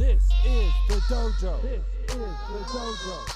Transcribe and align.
This 0.00 0.24
is 0.46 0.72
the 0.88 0.94
dojo. 1.12 1.60
This 1.60 1.84
is 2.08 2.16
the 2.16 2.64
dojo. 2.72 3.34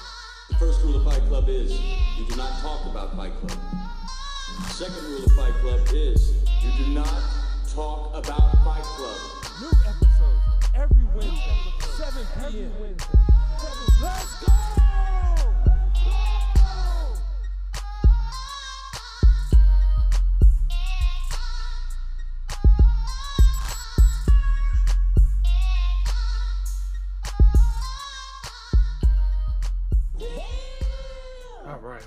The 0.49 0.55
first 0.55 0.81
rule 0.81 0.95
of 0.95 1.03
Fight 1.03 1.23
Club 1.27 1.47
is 1.47 1.79
you 2.17 2.25
do 2.27 2.35
not 2.35 2.59
talk 2.59 2.87
about 2.87 3.15
Fight 3.15 3.33
Club. 3.35 3.59
The 4.63 4.73
Second 4.73 5.03
rule 5.03 5.25
of 5.25 5.31
Fight 5.33 5.53
Club 5.61 5.87
is 5.93 6.33
you 6.63 6.71
do 6.83 6.91
not 6.91 7.21
talk 7.69 8.15
about 8.15 8.51
Fight 8.63 8.81
Club. 8.81 9.17
New 9.61 9.69
episodes 9.85 10.41
every 10.73 11.05
Wednesday, 11.13 11.61
7 11.97 12.25
p.m. 12.49 12.97
Let's 14.01 14.43
go! 14.43 14.84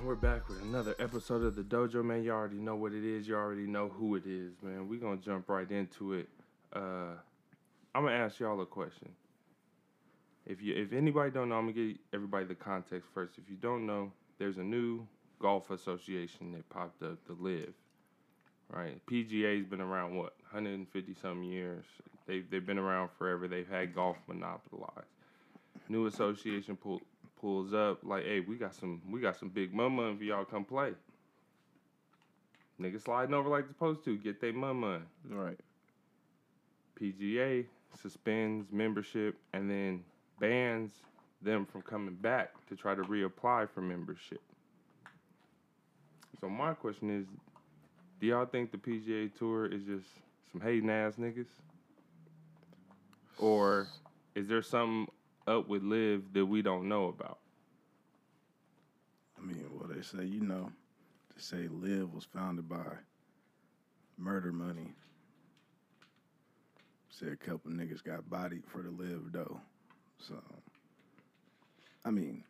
We're 0.09 0.15
back 0.15 0.49
with 0.49 0.63
another 0.63 0.95
episode 0.99 1.43
of 1.43 1.55
the 1.55 1.63
Dojo, 1.63 2.03
man. 2.03 2.23
You 2.23 2.31
already 2.31 2.57
know 2.57 2.77
what 2.77 2.95
it 2.95 3.05
is. 3.05 3.29
You 3.29 3.35
already 3.35 3.67
know 3.67 3.91
who 3.91 4.17
it 4.17 4.25
is, 4.25 4.55
man. 4.63 4.89
We're 4.89 5.01
gonna 5.01 5.19
jump 5.19 5.51
right 5.51 5.71
into 5.71 6.15
it. 6.15 6.31
Uh, 6.73 7.13
I'm 7.95 8.05
gonna 8.05 8.13
ask 8.13 8.41
y'all 8.41 8.59
a 8.63 8.65
question. 8.65 9.11
If 10.47 10.63
you, 10.63 10.75
if 10.75 10.95
anybody 10.95 11.31
don't 11.31 11.51
know, 11.51 11.57
I'm 11.57 11.65
gonna 11.65 11.73
give 11.75 11.99
everybody 12.15 12.47
the 12.47 12.55
context 12.55 13.07
first. 13.13 13.37
If 13.37 13.51
you 13.51 13.57
don't 13.57 13.85
know, 13.85 14.11
there's 14.39 14.57
a 14.57 14.63
new 14.63 15.07
golf 15.41 15.71
association 15.71 16.53
that 16.53 16.67
popped 16.71 17.03
up, 17.03 17.19
the 17.27 17.35
LIV. 17.35 17.75
Right, 18.73 19.05
PGA's 19.05 19.67
been 19.67 19.83
around 19.83 20.17
what 20.17 20.33
150 20.53 21.17
some 21.21 21.43
years. 21.43 21.85
They've 22.27 22.49
they've 22.51 22.65
been 22.65 22.79
around 22.79 23.11
forever. 23.19 23.47
They've 23.47 23.69
had 23.69 23.95
golf 23.95 24.17
monopolized. 24.27 25.05
New 25.91 26.07
association 26.07 26.77
pull, 26.77 27.03
pulls 27.41 27.73
up 27.73 28.01
like, 28.03 28.25
hey, 28.25 28.41
we 28.41 28.57
got 28.57 28.75
some 28.75 29.01
we 29.11 29.21
got 29.21 29.37
some 29.37 29.49
big 29.49 29.73
money 29.73 30.17
for 30.17 30.25
y'all 30.25 30.45
come 30.45 30.65
play. 30.65 30.93
Niggas 32.81 33.05
sliding 33.05 33.35
over 33.35 33.49
like 33.49 33.65
they're 33.65 33.73
supposed 33.73 34.05
to, 34.05 34.17
get 34.17 34.41
their 34.41 34.53
money. 34.53 35.03
Right. 35.29 35.59
PGA 37.01 37.65
suspends 38.01 38.71
membership 38.73 39.37
and 39.53 39.69
then 39.69 40.05
bans 40.41 40.93
them 41.43 41.67
from 41.67 41.83
coming 41.83 42.15
back 42.15 42.53
to 42.69 42.77
try 42.77 42.95
to 42.95 43.03
reapply 43.03 43.69
for 43.71 43.81
membership. 43.81 44.41
So 46.41 46.49
my 46.49 46.75
question 46.75 47.11
is, 47.11 47.27
do 48.21 48.27
y'all 48.27 48.47
think 48.47 48.71
the 48.71 48.79
PGA 48.79 49.37
Tour 49.37 49.67
is 49.67 49.83
just 49.85 50.07
some 50.53 50.61
hating 50.61 50.91
ass 50.91 51.15
niggas? 51.19 51.47
Or 53.39 53.89
is 54.35 54.49
there 54.49 54.63
something 54.63 55.09
up 55.49 55.69
with 55.69 55.83
LIV 55.83 56.33
that 56.35 56.47
we 56.47 56.63
don't 56.63 56.89
know 56.89 57.09
about? 57.09 57.39
I 59.39 59.45
mean, 59.45 59.65
well, 59.73 59.89
they 59.89 60.03
say, 60.03 60.25
you 60.25 60.41
know, 60.41 60.71
they 61.35 61.41
say 61.41 61.69
LIV 61.69 62.13
was 62.13 62.25
founded 62.25 62.69
by 62.69 62.85
murder 64.17 64.53
money. 64.53 64.95
Said 67.11 67.29
a 67.29 67.37
couple 67.37 67.71
niggas 67.71 68.05
got 68.05 68.29
bodied 68.29 68.65
for 68.67 68.83
the 68.83 68.91
LIV 68.91 69.33
though. 69.33 69.61
So, 70.19 70.35
I 72.05 72.11
mean, 72.11 72.45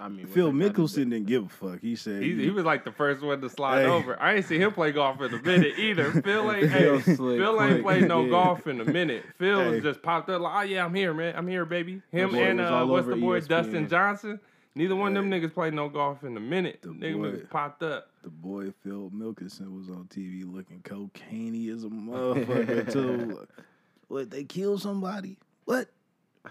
I 0.00 0.08
mean, 0.08 0.26
Phil 0.26 0.52
they 0.52 0.68
Mickelson 0.70 1.10
didn't 1.10 1.26
give 1.26 1.46
a 1.46 1.48
fuck. 1.48 1.80
He 1.80 1.96
said, 1.96 2.22
He, 2.22 2.34
he 2.40 2.50
was 2.50 2.64
like 2.64 2.84
the 2.84 2.92
first 2.92 3.22
one 3.22 3.40
to 3.40 3.48
slide 3.48 3.82
Hey. 3.82 3.88
over. 3.90 4.20
I 4.20 4.34
ain't 4.34 4.44
seen 4.46 4.60
him 4.60 4.72
play 4.72 4.92
golf 4.92 5.20
in 5.20 5.32
a 5.34 5.42
minute 5.42 5.78
either. 5.78 6.10
Phil 6.22 6.52
ain't, 6.52 6.70
Phil 6.70 6.98
hey, 7.00 7.14
slick 7.14 7.38
Phil 7.38 7.62
ain't 7.62 7.82
played 7.82 8.08
no 8.08 8.24
Yeah. 8.24 8.30
golf 8.30 8.66
in 8.66 8.80
a 8.80 8.84
minute. 8.84 9.24
Phil 9.38 9.72
Hey. 9.72 9.80
just 9.80 10.02
popped 10.02 10.28
up 10.30 10.40
like, 10.40 10.54
oh 10.56 10.68
yeah, 10.68 10.84
I'm 10.84 10.94
here, 10.94 11.12
man. 11.14 11.34
I'm 11.36 11.48
here, 11.48 11.64
baby. 11.64 12.02
Him 12.12 12.34
and 12.34 12.58
was 12.58 12.70
uh, 12.70 12.86
what's 12.86 13.06
the 13.08 13.16
boy 13.16 13.40
ESPN. 13.40 13.48
Dustin 13.48 13.88
Johnson. 13.88 14.40
Neither 14.74 14.94
one 14.94 15.16
of 15.16 15.24
them 15.24 15.30
niggas 15.32 15.52
played 15.54 15.74
no 15.74 15.88
golf 15.88 16.22
in 16.22 16.36
a 16.36 16.40
minute. 16.40 16.80
The 16.82 16.90
Nigga 16.90 17.14
boy. 17.14 17.30
was 17.32 17.40
popped 17.50 17.82
up. 17.82 18.10
the 18.22 18.30
boy 18.30 18.72
Phil 18.84 19.10
Mickelson 19.10 19.76
was 19.76 19.88
on 19.88 20.08
TV 20.08 20.44
looking 20.44 20.82
cocaine 20.82 21.68
as 21.74 21.82
a 21.82 21.88
motherfucker 21.88 22.92
too. 22.92 23.46
what 24.08 24.30
they 24.30 24.44
killed 24.44 24.80
somebody? 24.80 25.36
What? 25.64 25.88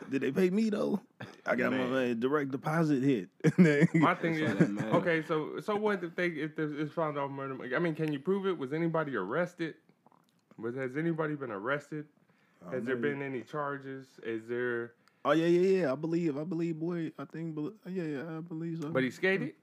Did 0.09 0.21
they 0.21 0.31
pay 0.31 0.49
me 0.49 0.69
though? 0.69 1.01
I 1.45 1.55
got 1.55 1.71
my 1.71 2.11
uh, 2.11 2.13
direct 2.13 2.51
deposit 2.51 3.01
hit. 3.03 3.29
My 3.93 4.15
thing 4.15 4.35
is, 4.35 4.51
okay, 4.93 5.23
so 5.27 5.59
so 5.59 5.75
what 5.75 6.03
if 6.03 6.15
they 6.15 6.27
if 6.27 6.55
there's- 6.55 6.73
it's 6.77 6.93
found 6.93 7.17
out 7.17 7.31
murder? 7.31 7.57
I 7.75 7.79
mean, 7.79 7.95
can 7.95 8.11
you 8.11 8.19
prove 8.19 8.45
it? 8.47 8.57
Was 8.57 8.73
anybody 8.73 9.15
arrested? 9.15 9.75
Was 10.57 10.75
has 10.75 10.97
anybody 10.97 11.35
been 11.35 11.51
arrested? 11.51 12.05
Has 12.71 12.83
there 12.83 12.95
been 12.97 13.21
any 13.21 13.41
charges? 13.41 14.07
Is 14.23 14.47
there? 14.47 14.93
Oh 15.23 15.31
yeah, 15.31 15.45
yeah, 15.45 15.79
yeah. 15.81 15.91
I 15.91 15.95
believe. 15.95 16.37
I 16.37 16.43
believe. 16.43 16.79
Boy, 16.79 17.11
I 17.17 17.25
think. 17.25 17.57
Yeah, 17.87 18.03
yeah. 18.03 18.37
I 18.37 18.39
believe 18.41 18.79
so. 18.81 18.89
But 18.89 19.03
he 19.03 19.11
skated, 19.11 19.53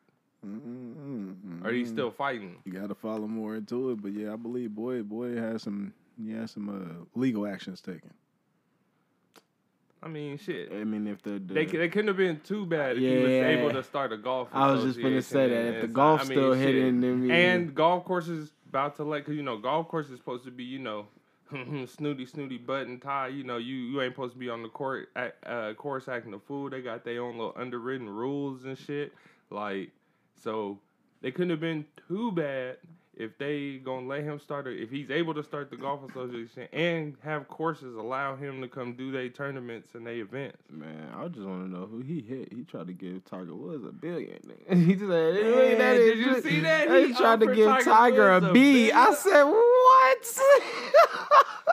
Mm-mm-mm-mm. 0.47 1.65
or 1.65 1.73
he 1.73 1.84
still 1.84 2.11
fighting? 2.11 2.56
You 2.65 2.73
got 2.73 2.89
to 2.89 2.94
follow 2.94 3.27
more 3.27 3.56
into 3.56 3.91
it, 3.91 4.03
but 4.03 4.12
yeah, 4.12 4.33
I 4.33 4.37
believe. 4.37 4.75
Boy, 4.75 5.03
boy 5.03 5.37
has 5.37 5.62
some. 5.62 5.93
yeah, 6.19 6.47
some 6.47 6.69
uh, 6.69 7.05
legal 7.19 7.47
actions 7.47 7.81
taken. 7.81 8.12
I 10.04 10.09
mean, 10.09 10.37
shit. 10.37 10.70
I 10.70 10.84
mean, 10.84 11.06
if 11.06 11.22
the, 11.22 11.38
the 11.44 11.54
They, 11.54 11.65
they 11.65 11.88
couldn't 11.88 12.09
have 12.09 12.19
been 12.19 12.38
too 12.41 12.66
bad 12.66 12.92
if 12.97 12.98
he 12.98 13.16
was 13.16 13.31
Yeah. 13.32 13.48
able 13.48 13.70
to 13.72 13.82
start 13.82 14.12
a 14.12 14.19
golf. 14.19 14.48
I 14.53 14.70
was 14.70 14.84
just 14.84 15.00
gonna 15.00 15.22
say 15.22 15.48
that 15.48 15.75
if 15.76 15.81
the 15.81 15.88
golf's 15.88 16.26
I 16.26 16.28
mean, 16.28 16.38
still 16.38 16.54
shit. 16.54 16.75
hitting, 16.75 17.00
then 17.00 17.31
and 17.31 17.75
golf 17.75 18.04
courses 18.04 18.53
about 18.69 18.97
to 18.97 19.04
let, 19.04 19.25
cause 19.25 19.34
you 19.34 19.43
know 19.43 19.56
golf 19.56 19.88
course 19.88 20.10
is 20.10 20.19
supposed 20.19 20.44
to 20.44 20.50
be 20.50 20.64
you 20.64 20.78
know 20.78 21.06
snooty 21.87 22.26
snooty 22.26 22.59
button 22.59 23.00
tie. 23.00 23.28
You 23.28 23.44
know 23.44 23.56
you 23.56 23.76
you 23.76 24.03
ain't 24.03 24.12
supposed 24.12 24.34
to 24.34 24.38
be 24.38 24.50
on 24.50 24.62
the 24.62 24.69
court 24.69 25.09
act, 25.16 25.37
uh, 25.47 25.72
course 25.75 26.06
acting 26.06 26.34
a 26.34 26.38
fool. 26.38 26.69
They 26.69 26.82
got 26.82 27.04
their 27.04 27.22
own 27.22 27.38
little 27.38 27.54
underwritten 27.56 28.09
rules 28.09 28.64
and 28.64 28.76
shit. 28.76 29.12
Like 29.50 29.91
so, 30.43 30.78
they 31.22 31.31
couldn't 31.31 31.50
have 31.50 31.60
been 31.60 31.87
too 32.09 32.31
bad 32.32 32.76
if 33.16 33.36
they 33.38 33.76
gonna 33.84 34.06
let 34.06 34.22
him 34.25 34.38
start. 34.38 34.66
A, 34.66 34.70
if 34.70 34.91
he's 34.91 35.10
able 35.10 35.34
to 35.34 35.42
start 35.44 35.70
the 35.70 35.76
golf 35.76 36.00
association 36.10 36.69
and 36.72 37.16
have 37.22 37.48
courses 37.48 37.94
allow 37.97 38.36
him 38.36 38.60
to 38.62 38.69
come 38.69 38.94
do 38.94 39.12
their 39.12 39.28
tournaments 39.28 39.94
and 39.94 40.06
their 40.06 40.14
events. 40.14 40.58
man, 40.70 41.12
I 41.16 41.28
just 41.28 41.47
want 41.47 41.64
to 41.66 41.70
know 41.70 41.86
who 41.86 42.00
he 42.00 42.20
hit. 42.20 42.52
He 42.52 42.64
tried 42.64 42.86
to 42.88 42.92
give 42.92 43.25
Tiger 43.25 43.54
Woods 43.54 43.84
a 43.84 43.92
billion. 43.92 44.38
He 44.69 44.94
just 44.94 45.00
said, 45.10 45.34
Man, 45.34 45.50
"Look 45.70 45.78
that, 45.78 45.97
did 45.97 46.19
you 46.19 46.42
see 46.42 46.60
that? 46.60 46.91
He, 46.91 47.06
He 47.08 47.14
tried 47.14 47.41
to 47.41 47.54
give 47.54 47.69
Tiger 47.70 47.84
Tiger, 47.84 48.32
Woods 48.32 48.47
a 48.47 48.50
a 48.50 48.52
B. 48.52 48.92
I 48.92 49.04
billion. 49.04 49.16
said, 49.16 49.42
what? 49.44 50.38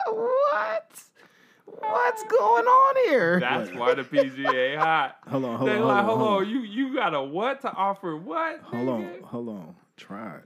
what? 0.52 1.02
What's 1.80 2.22
going 2.24 2.66
on 2.66 3.08
here? 3.08 3.40
That's 3.40 3.72
why 3.72 3.94
the 3.94 4.02
PGA 4.04 4.76
hot. 4.76 5.16
Hold 5.28 5.44
on, 5.44 5.56
hold 5.58 5.70
on, 5.70 5.80
like, 5.80 5.84
hold 5.84 5.90
on, 5.90 6.04
hold 6.04 6.18
hold 6.20 6.42
on, 6.42 6.48
you 6.48 6.60
you 6.60 6.94
got 6.94 7.14
a 7.14 7.22
what 7.22 7.60
to 7.62 7.72
offer? 7.72 8.16
What? 8.16 8.60
Hold 8.60 8.88
on, 8.88 9.22
hold 9.24 9.48
on. 9.48 9.74
Try 9.96 10.36
it. 10.36 10.44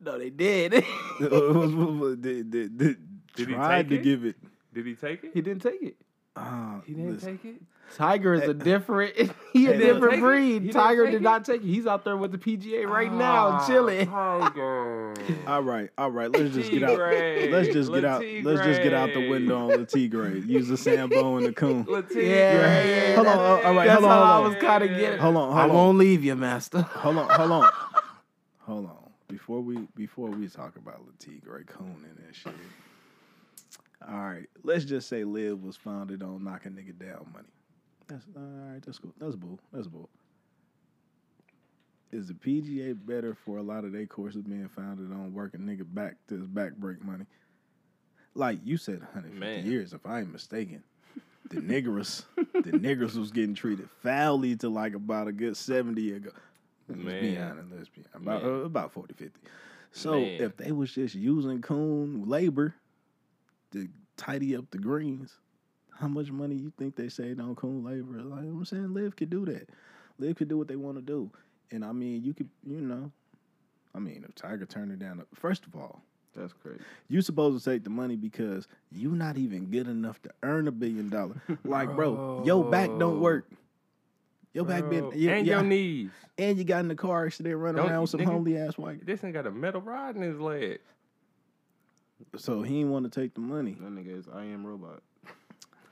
No, 0.00 0.18
they 0.18 0.30
did. 0.30 0.72
did, 1.20 2.50
did, 2.50 2.78
did, 2.78 2.96
Did 3.36 3.48
he 3.48 3.54
tried 3.54 3.76
take 3.82 3.88
to 3.90 3.94
it? 3.96 4.02
give 4.02 4.24
it. 4.24 4.36
Did 4.72 4.86
he 4.86 4.94
take 4.94 5.24
it? 5.24 5.30
he 5.34 5.40
didn't 5.40 5.62
take 5.62 5.82
it. 5.82 5.96
Uh, 6.36 6.80
He 6.84 6.94
didn't 6.94 7.12
listen, 7.14 7.38
take 7.38 7.44
it. 7.54 7.60
Tiger 7.96 8.34
is 8.34 8.48
a 8.48 8.54
different. 8.54 9.14
He 9.52 9.68
a 9.68 9.72
Hey, 9.72 9.78
different 9.78 10.00
take 10.00 10.12
it? 10.14 10.16
He 10.16 10.20
breed. 10.20 10.58
didn't 10.64 10.72
Tiger 10.72 11.04
take 11.04 11.12
did 11.12 11.16
it? 11.18 11.22
not 11.22 11.44
take 11.44 11.62
it. 11.62 11.66
He's 11.66 11.86
out 11.86 12.04
there 12.04 12.16
with 12.16 12.32
the 12.32 12.38
PGA 12.38 12.88
right 12.88 13.08
Ah, 13.12 13.16
now, 13.16 13.66
chilling. 13.68 14.08
Tiger. 14.08 15.14
All 15.46 15.62
right, 15.62 15.90
all 15.96 16.10
right. 16.10 16.28
Let's 16.32 16.52
just 16.54 16.72
get 16.72 16.82
out. 16.82 16.98
Tigre. 16.98 17.50
Let's 17.52 17.68
just 17.68 17.92
get 17.92 18.04
out. 18.04 18.20
Let's 18.42 18.62
just 18.62 18.82
get 18.82 18.92
out 18.92 19.10
the 19.14 19.20
Tigre. 19.20 19.28
window 19.30 19.70
on 19.70 19.78
the 19.78 19.86
T 19.86 20.08
grade. 20.08 20.44
Use 20.44 20.66
the 20.66 20.76
Sambo 20.76 21.36
and 21.36 21.46
the 21.46 21.52
coon. 21.52 21.84
Latigre. 21.84 22.16
Yeah, 22.26 22.82
yeah, 22.84 23.14
Hold 23.14 23.26
on, 23.28 23.36
that- 23.36 23.64
all 23.66 23.74
right, 23.74 23.86
That's 23.86 24.00
hold 24.00 24.04
on, 24.04 24.10
how 24.10 24.16
hold 24.18 24.28
I 24.28 24.36
on. 24.48 24.54
was 24.54 24.62
kind 24.64 24.82
of 24.82 24.90
getting. 24.90 25.18
Hold 25.20 25.36
on, 25.36 25.56
I 25.56 25.62
on. 25.62 25.68
won't 25.72 25.98
leave 25.98 26.24
you, 26.24 26.34
master. 26.34 26.80
Hold 26.82 27.18
on, 27.18 27.28
hold 27.30 27.52
on, 27.52 27.70
hold 28.66 28.86
on. 28.86 29.03
Before 29.34 29.60
we 29.60 29.78
before 29.96 30.30
we 30.30 30.46
talk 30.46 30.76
about 30.76 31.02
Latigre 31.04 31.66
Coon 31.66 32.06
and 32.08 32.16
that 32.24 32.36
shit. 32.36 32.54
All 34.08 34.14
right, 34.14 34.46
let's 34.62 34.84
just 34.84 35.08
say 35.08 35.24
Liv 35.24 35.60
was 35.60 35.76
founded 35.76 36.22
on 36.22 36.44
knocking 36.44 36.70
nigga 36.70 36.96
down 36.96 37.26
money. 37.32 37.48
That's 38.06 38.24
all 38.36 38.42
right. 38.42 38.80
That's 38.86 39.00
cool. 39.00 39.12
That's 39.18 39.34
bull. 39.34 39.58
That's 39.72 39.88
bull. 39.88 40.08
Is 42.12 42.28
the 42.28 42.34
PGA 42.34 42.94
better 42.94 43.34
for 43.34 43.56
a 43.56 43.62
lot 43.62 43.84
of 43.84 43.90
their 43.90 44.06
courses 44.06 44.42
being 44.42 44.68
founded 44.68 45.10
on 45.10 45.34
working 45.34 45.62
nigga 45.62 45.82
back 45.84 46.14
to 46.28 46.36
his 46.36 46.46
back 46.46 46.76
break 46.76 47.04
money? 47.04 47.26
Like 48.36 48.60
you 48.62 48.76
said, 48.76 49.00
150 49.00 49.40
Man. 49.40 49.66
years, 49.68 49.92
if 49.94 50.06
I 50.06 50.20
ain't 50.20 50.30
mistaken. 50.30 50.84
The 51.50 51.56
niggers, 51.56 52.22
the 52.36 52.70
niggers 52.70 53.16
was 53.16 53.32
getting 53.32 53.56
treated 53.56 53.88
foully 54.00 54.54
to 54.58 54.68
like 54.68 54.94
about 54.94 55.26
a 55.26 55.32
good 55.32 55.56
70 55.56 56.12
ago. 56.12 56.30
Let's 56.88 57.00
be 57.00 57.36
Man. 57.36 57.50
honest. 57.50 57.68
Let's 57.76 57.88
be 57.88 58.04
about 58.14 58.42
Man. 58.42 58.50
uh, 58.50 58.64
about 58.64 58.92
40, 58.92 59.14
50. 59.14 59.40
So 59.92 60.12
Man. 60.12 60.40
if 60.40 60.56
they 60.56 60.72
was 60.72 60.92
just 60.92 61.14
using 61.14 61.62
coon 61.62 62.24
labor 62.28 62.74
to 63.72 63.88
tidy 64.16 64.56
up 64.56 64.70
the 64.70 64.78
greens, 64.78 65.38
how 65.92 66.08
much 66.08 66.30
money 66.30 66.56
you 66.56 66.72
think 66.76 66.96
they 66.96 67.08
saved 67.08 67.40
on 67.40 67.54
coon 67.54 67.84
labor? 67.84 68.22
Like 68.22 68.40
I'm 68.40 68.64
saying, 68.64 68.92
Liv 68.92 69.16
could 69.16 69.30
do 69.30 69.44
that. 69.46 69.68
Liv 70.18 70.36
could 70.36 70.48
do 70.48 70.58
what 70.58 70.68
they 70.68 70.76
want 70.76 70.96
to 70.96 71.02
do. 71.02 71.30
And 71.70 71.84
I 71.84 71.92
mean, 71.92 72.22
you 72.22 72.34
could, 72.34 72.48
you 72.66 72.80
know, 72.80 73.10
I 73.94 73.98
mean, 73.98 74.24
if 74.28 74.34
Tiger 74.34 74.66
turned 74.66 74.92
it 74.92 74.98
down, 74.98 75.22
first 75.34 75.64
of 75.66 75.74
all, 75.76 76.02
That's 76.34 76.52
crazy. 76.52 76.80
You 77.08 77.20
supposed 77.22 77.62
to 77.62 77.70
take 77.70 77.84
the 77.84 77.90
money 77.90 78.16
because 78.16 78.66
you 78.90 79.10
not 79.10 79.36
even 79.36 79.66
good 79.66 79.86
enough 79.88 80.20
to 80.22 80.30
earn 80.42 80.66
a 80.68 80.72
billion 80.72 81.08
dollars. 81.08 81.38
Like, 81.64 81.94
bro, 81.94 82.42
your 82.44 82.64
back 82.64 82.90
don't 82.98 83.20
work. 83.20 83.48
Your 84.54 84.64
back 84.64 84.88
been 84.88 85.10
you- 85.14 85.30
and 85.30 85.46
yeah, 85.46 85.56
your 85.56 85.62
knees. 85.64 86.10
and 86.38 86.56
you 86.56 86.64
got 86.64 86.80
in 86.80 86.88
the 86.88 86.94
car 86.94 87.26
accident 87.26 87.56
running 87.58 87.82
Don't 87.82 87.90
around 87.90 88.00
with 88.02 88.10
some 88.10 88.20
nigga- 88.20 88.24
homely 88.26 88.56
ass 88.56 88.78
white. 88.78 89.04
This 89.04 89.22
ain't 89.24 89.34
got 89.34 89.46
a 89.46 89.50
metal 89.50 89.80
rod 89.80 90.16
in 90.16 90.22
his 90.22 90.38
leg. 90.38 90.78
So 92.36 92.62
he 92.62 92.74
didn't 92.78 92.90
want 92.90 93.12
to 93.12 93.20
take 93.20 93.34
the 93.34 93.40
money. 93.40 93.76
That 93.80 93.90
nigga 93.90 94.18
is 94.18 94.26
I 94.32 94.44
am 94.44 94.64
robot. 94.66 95.02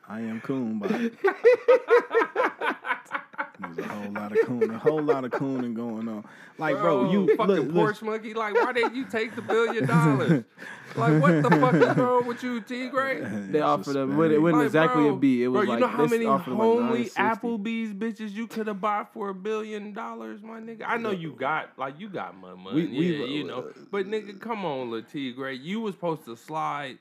I 0.08 0.20
am 0.20 0.40
coon, 0.40 0.78
but 0.78 0.90
there's 3.62 3.78
a 3.78 3.88
whole 3.88 4.12
lot 4.12 4.32
of 4.32 4.38
coon, 4.46 4.70
a 4.70 4.78
whole 4.78 5.02
lot 5.02 5.24
of 5.24 5.30
cooning 5.32 5.74
going 5.74 6.08
on. 6.08 6.24
Like, 6.58 6.76
bro, 6.76 7.10
you 7.10 7.34
fucking 7.36 7.54
look, 7.54 7.72
porch 7.72 8.02
look, 8.02 8.10
monkey. 8.10 8.34
Like, 8.34 8.54
why 8.54 8.72
didn't 8.72 8.94
you 8.94 9.04
take 9.06 9.34
the 9.34 9.42
billion 9.42 9.86
dollars? 9.86 10.44
like, 10.96 11.22
what 11.22 11.42
the 11.42 11.50
fuck 11.50 11.74
is 11.74 11.96
wrong 11.96 12.26
with 12.26 12.42
you, 12.42 12.60
T 12.60 12.88
Gray? 12.88 13.20
They 13.52 13.60
offered 13.60 13.84
just 13.84 13.94
them 13.94 14.10
bad. 14.10 14.18
what 14.18 14.30
it 14.30 14.38
wouldn't 14.40 14.60
Like, 14.60 14.66
exactly 14.66 15.02
bro, 15.04 15.16
be. 15.16 15.42
It 15.44 15.48
was 15.48 15.66
bro, 15.66 15.68
like 15.74 15.80
you 15.80 15.86
know 15.86 15.92
how 15.92 16.06
many 16.06 16.26
offered 16.26 16.50
like 16.52 16.60
homely 16.60 17.04
Applebee's 17.10 17.92
bitches 17.94 18.32
you 18.32 18.46
could 18.46 18.66
have 18.66 18.80
bought 18.80 19.12
for 19.12 19.30
a 19.30 19.34
billion 19.34 19.92
dollars, 19.92 20.42
my 20.42 20.60
nigga. 20.60 20.82
I 20.86 20.96
know 20.98 21.10
you 21.10 21.32
got 21.32 21.70
like 21.78 21.98
you 21.98 22.08
got 22.08 22.36
my 22.36 22.54
money, 22.54 22.86
We- 22.86 22.98
we- 22.98 23.16
yeah, 23.18 23.24
you 23.26 23.44
know. 23.44 23.58
Uh, 23.68 23.72
but 23.90 24.06
nigga, 24.06 24.38
come 24.40 24.64
on, 24.64 24.90
Lil 24.90 25.02
T 25.02 25.32
Gray, 25.32 25.54
you 25.54 25.80
was 25.80 25.94
supposed 25.94 26.24
to 26.26 26.36
slide, 26.36 26.98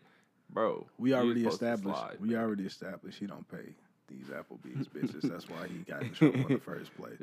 bro. 0.50 0.88
We 0.98 1.14
already 1.14 1.46
established. 1.46 2.00
slide, 2.00 2.18
We 2.20 2.30
man. 2.30 2.40
already 2.44 2.66
established 2.66 3.20
he 3.20 3.28
don't 3.28 3.48
pay 3.50 3.76
these 4.12 4.28
Applebee's 4.28 4.88
bitches. 4.88 5.22
That's 5.30 5.50
why 5.50 5.68
he 5.68 5.80
got 5.80 6.04
in 6.04 6.12
trouble 6.14 6.42
in 6.48 6.54
the 6.54 6.60
first 6.60 6.92
place. 6.96 7.18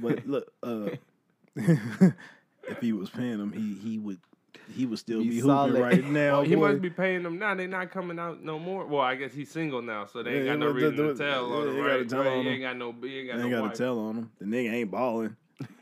But 0.00 0.26
look, 0.26 0.52
uh, 0.62 0.90
if 1.56 2.78
he 2.80 2.92
was 2.92 3.10
paying 3.10 3.38
them, 3.38 3.52
he 3.52 3.74
he 3.74 3.98
would 3.98 4.18
he 4.74 4.86
would 4.86 4.98
still 4.98 5.20
Be 5.22 5.30
be, 5.30 5.38
hooping 5.40 5.80
right 5.80 6.04
now. 6.04 6.40
Oh, 6.40 6.42
he 6.42 6.54
boy. 6.54 6.68
must 6.68 6.82
be 6.82 6.90
paying 6.90 7.22
them 7.24 7.38
now. 7.38 7.54
They're 7.54 7.66
not 7.66 7.90
coming 7.90 8.18
out 8.18 8.42
no 8.42 8.58
more. 8.58 8.86
Well, 8.86 9.00
I 9.02 9.16
guess 9.16 9.32
he's 9.32 9.50
single 9.50 9.82
now, 9.82 10.06
so 10.06 10.22
they 10.22 10.30
ain't 10.34 10.44
Yeah, 10.46 10.52
got 10.52 10.58
no 10.60 10.66
but 10.72 10.80
the- 10.80 10.88
reason 10.90 10.96
to 11.08 11.14
the- 11.14 11.24
tell 11.24 11.52
on 11.52 11.68
him, 11.68 11.76
right? 11.78 12.08
tell 12.08 12.20
on 12.28 12.34
He 12.34 12.40
him. 12.40 12.46
ain't 12.48 12.62
got 12.62 12.76
no, 12.76 12.94
he 13.02 13.18
ain't 13.18 13.28
got 13.28 13.36
They 13.38 13.42
no 13.44 13.50
gotta 13.50 13.62
wife. 13.62 13.74
tell 13.76 13.98
on 13.98 14.16
him. 14.16 14.30
The 14.38 14.44
nigga 14.46 14.72
ain't 14.72 14.90
balling. 14.90 15.36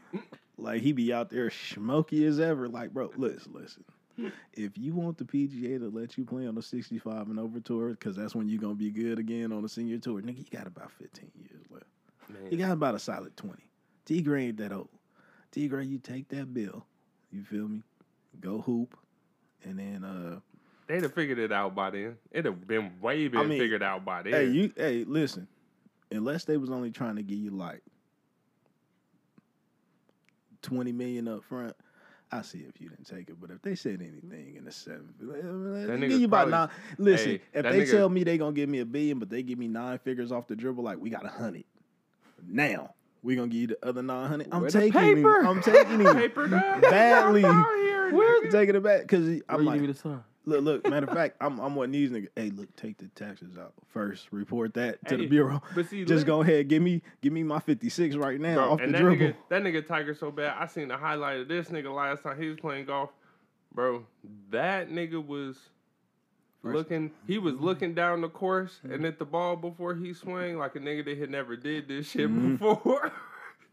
like 0.58 0.82
he 0.82 0.92
be 0.92 1.12
out 1.12 1.28
there 1.30 1.50
smoky 1.50 2.24
as 2.24 2.40
ever. 2.40 2.68
Like, 2.68 2.92
bro, 2.92 3.10
listen, 3.16 3.52
listen. 3.54 3.84
If 4.54 4.76
you 4.76 4.94
want 4.94 5.18
the 5.18 5.24
PGA 5.24 5.78
to 5.78 5.88
let 5.96 6.18
you 6.18 6.24
play 6.24 6.46
on 6.46 6.56
the 6.56 6.62
65 6.62 7.28
and 7.28 7.38
over 7.38 7.60
tour, 7.60 7.90
because 7.90 8.16
that's 8.16 8.34
when 8.34 8.48
you're 8.48 8.60
gonna 8.60 8.74
be 8.74 8.90
good 8.90 9.18
again 9.18 9.52
on 9.52 9.62
the 9.62 9.68
senior 9.68 9.98
tour, 9.98 10.20
nigga, 10.20 10.38
you 10.38 10.58
got 10.58 10.66
about 10.66 10.90
15 10.92 11.30
years 11.36 11.64
left. 11.70 11.84
Man. 12.28 12.50
You 12.50 12.58
got 12.58 12.72
about 12.72 12.94
a 12.94 12.98
solid 12.98 13.36
20. 13.36 13.62
T 14.04 14.20
Gray 14.22 14.48
ain't 14.48 14.56
that 14.58 14.72
old. 14.72 14.88
T 15.52 15.68
Gray, 15.68 15.84
you 15.84 15.98
take 15.98 16.28
that 16.30 16.52
bill. 16.52 16.84
You 17.30 17.44
feel 17.44 17.68
me? 17.68 17.82
Go 18.40 18.60
hoop. 18.60 18.96
And 19.64 19.78
then 19.78 20.04
uh 20.04 20.40
They'd 20.86 21.02
have 21.02 21.12
figured 21.12 21.38
it 21.38 21.52
out 21.52 21.74
by 21.74 21.90
then. 21.90 22.16
It'd 22.32 22.46
have 22.46 22.66
been 22.66 22.92
way 23.00 23.28
been 23.28 23.48
mean, 23.48 23.60
figured 23.60 23.82
out 23.82 24.04
by 24.04 24.22
then. 24.22 24.32
hey, 24.32 24.46
you 24.46 24.72
hey, 24.76 25.04
listen. 25.06 25.46
Unless 26.10 26.44
they 26.44 26.56
was 26.56 26.70
only 26.70 26.90
trying 26.90 27.16
to 27.16 27.22
give 27.22 27.38
you 27.38 27.50
like 27.50 27.82
20 30.62 30.92
million 30.92 31.28
up 31.28 31.44
front, 31.44 31.76
I 32.30 32.42
see 32.42 32.58
if 32.58 32.80
you 32.80 32.90
didn't 32.90 33.06
take 33.06 33.30
it. 33.30 33.36
But 33.40 33.50
if 33.50 33.62
they 33.62 33.74
said 33.74 34.00
anything 34.02 34.56
in 34.56 34.64
the 34.64 34.70
seventh, 34.70 35.18
give 35.18 36.10
you 36.20 36.26
about 36.26 36.50
nine. 36.50 36.68
Listen, 36.98 37.30
Hey, 37.30 37.40
if 37.54 37.62
they 37.64 37.80
nigga- 37.82 37.90
tell 37.90 38.08
me 38.08 38.22
they 38.24 38.36
gonna 38.36 38.52
give 38.52 38.68
me 38.68 38.80
a 38.80 38.84
billion, 38.84 39.18
but 39.18 39.30
they 39.30 39.42
give 39.42 39.58
me 39.58 39.66
nine 39.68 39.98
figures 39.98 40.30
off 40.30 40.46
the 40.46 40.54
dribble, 40.56 40.84
like 40.84 40.98
we 40.98 41.08
got 41.10 41.24
a 41.24 41.28
hundred. 41.28 41.64
Now 42.46 42.94
we 43.22 43.34
gonna 43.36 43.48
give 43.48 43.60
you 43.62 43.66
the 43.68 43.78
other 43.86 44.02
nine 44.02 44.28
hundred. 44.28 44.48
I'm 44.52 44.60
Where 44.62 44.70
taking 44.70 45.18
him. 45.18 45.26
I'm 45.26 45.62
taking 45.62 46.00
him 46.00 46.14
Papered 46.16 46.52
up. 46.52 46.82
badly. 46.82 47.42
Here, 47.42 48.12
Where's 48.14 48.52
taking 48.52 48.74
it 48.76 48.82
back? 48.82 49.02
Because 49.02 49.40
I'm 49.48 49.60
you 49.60 49.66
like, 49.66 49.80
give 50.48 50.64
me 50.64 50.64
the 50.64 50.64
sign? 50.64 50.64
look, 50.64 50.84
look. 50.84 50.90
Matter 50.90 51.06
of 51.06 51.14
fact, 51.14 51.36
I'm 51.40 51.58
I'm 51.60 51.74
one 51.74 51.86
of 51.86 51.92
these 51.92 52.10
niggas. 52.10 52.28
Hey, 52.36 52.50
look, 52.50 52.74
take 52.76 52.98
the 52.98 53.08
taxes 53.08 53.58
out 53.58 53.72
first. 53.88 54.28
Report 54.30 54.74
that 54.74 55.06
to 55.08 55.16
the 55.16 55.26
bureau. 55.26 55.62
But 55.74 55.88
see, 55.88 56.04
Just 56.04 56.20
look- 56.20 56.26
go 56.26 56.42
ahead, 56.42 56.68
give 56.68 56.82
me 56.82 57.02
give 57.20 57.32
me 57.32 57.42
my 57.42 57.60
56 57.60 58.16
right 58.16 58.40
now 58.40 58.54
Bro, 58.54 58.70
off 58.72 58.78
the 58.78 58.84
and 58.84 58.94
that 58.94 59.00
dribble. 59.00 59.26
nigga, 59.26 59.34
that 59.48 59.62
nigga 59.62 59.86
Tiger 59.86 60.14
so 60.14 60.30
bad. 60.30 60.54
I 60.58 60.66
seen 60.66 60.88
the 60.88 60.96
highlight 60.96 61.40
of 61.40 61.48
this 61.48 61.68
nigga 61.68 61.94
last 61.94 62.22
time 62.22 62.40
he 62.40 62.48
was 62.48 62.58
playing 62.58 62.86
golf. 62.86 63.10
Bro, 63.72 64.06
that 64.50 64.90
nigga 64.90 65.24
was 65.24 65.56
looking. 66.62 67.12
He 67.26 67.38
was 67.38 67.54
mm-hmm. 67.54 67.64
looking 67.64 67.94
down 67.94 68.20
the 68.20 68.28
course 68.28 68.80
mm-hmm. 68.82 68.94
and 68.94 69.06
at 69.06 69.18
the 69.18 69.24
ball 69.24 69.56
before 69.56 69.94
he 69.94 70.12
swung 70.12 70.56
like 70.56 70.74
a 70.76 70.80
nigga 70.80 71.04
that 71.04 71.18
had 71.18 71.30
never 71.30 71.56
did 71.56 71.88
this 71.88 72.08
shit 72.10 72.28
mm-hmm. 72.28 72.56
before. 72.56 73.12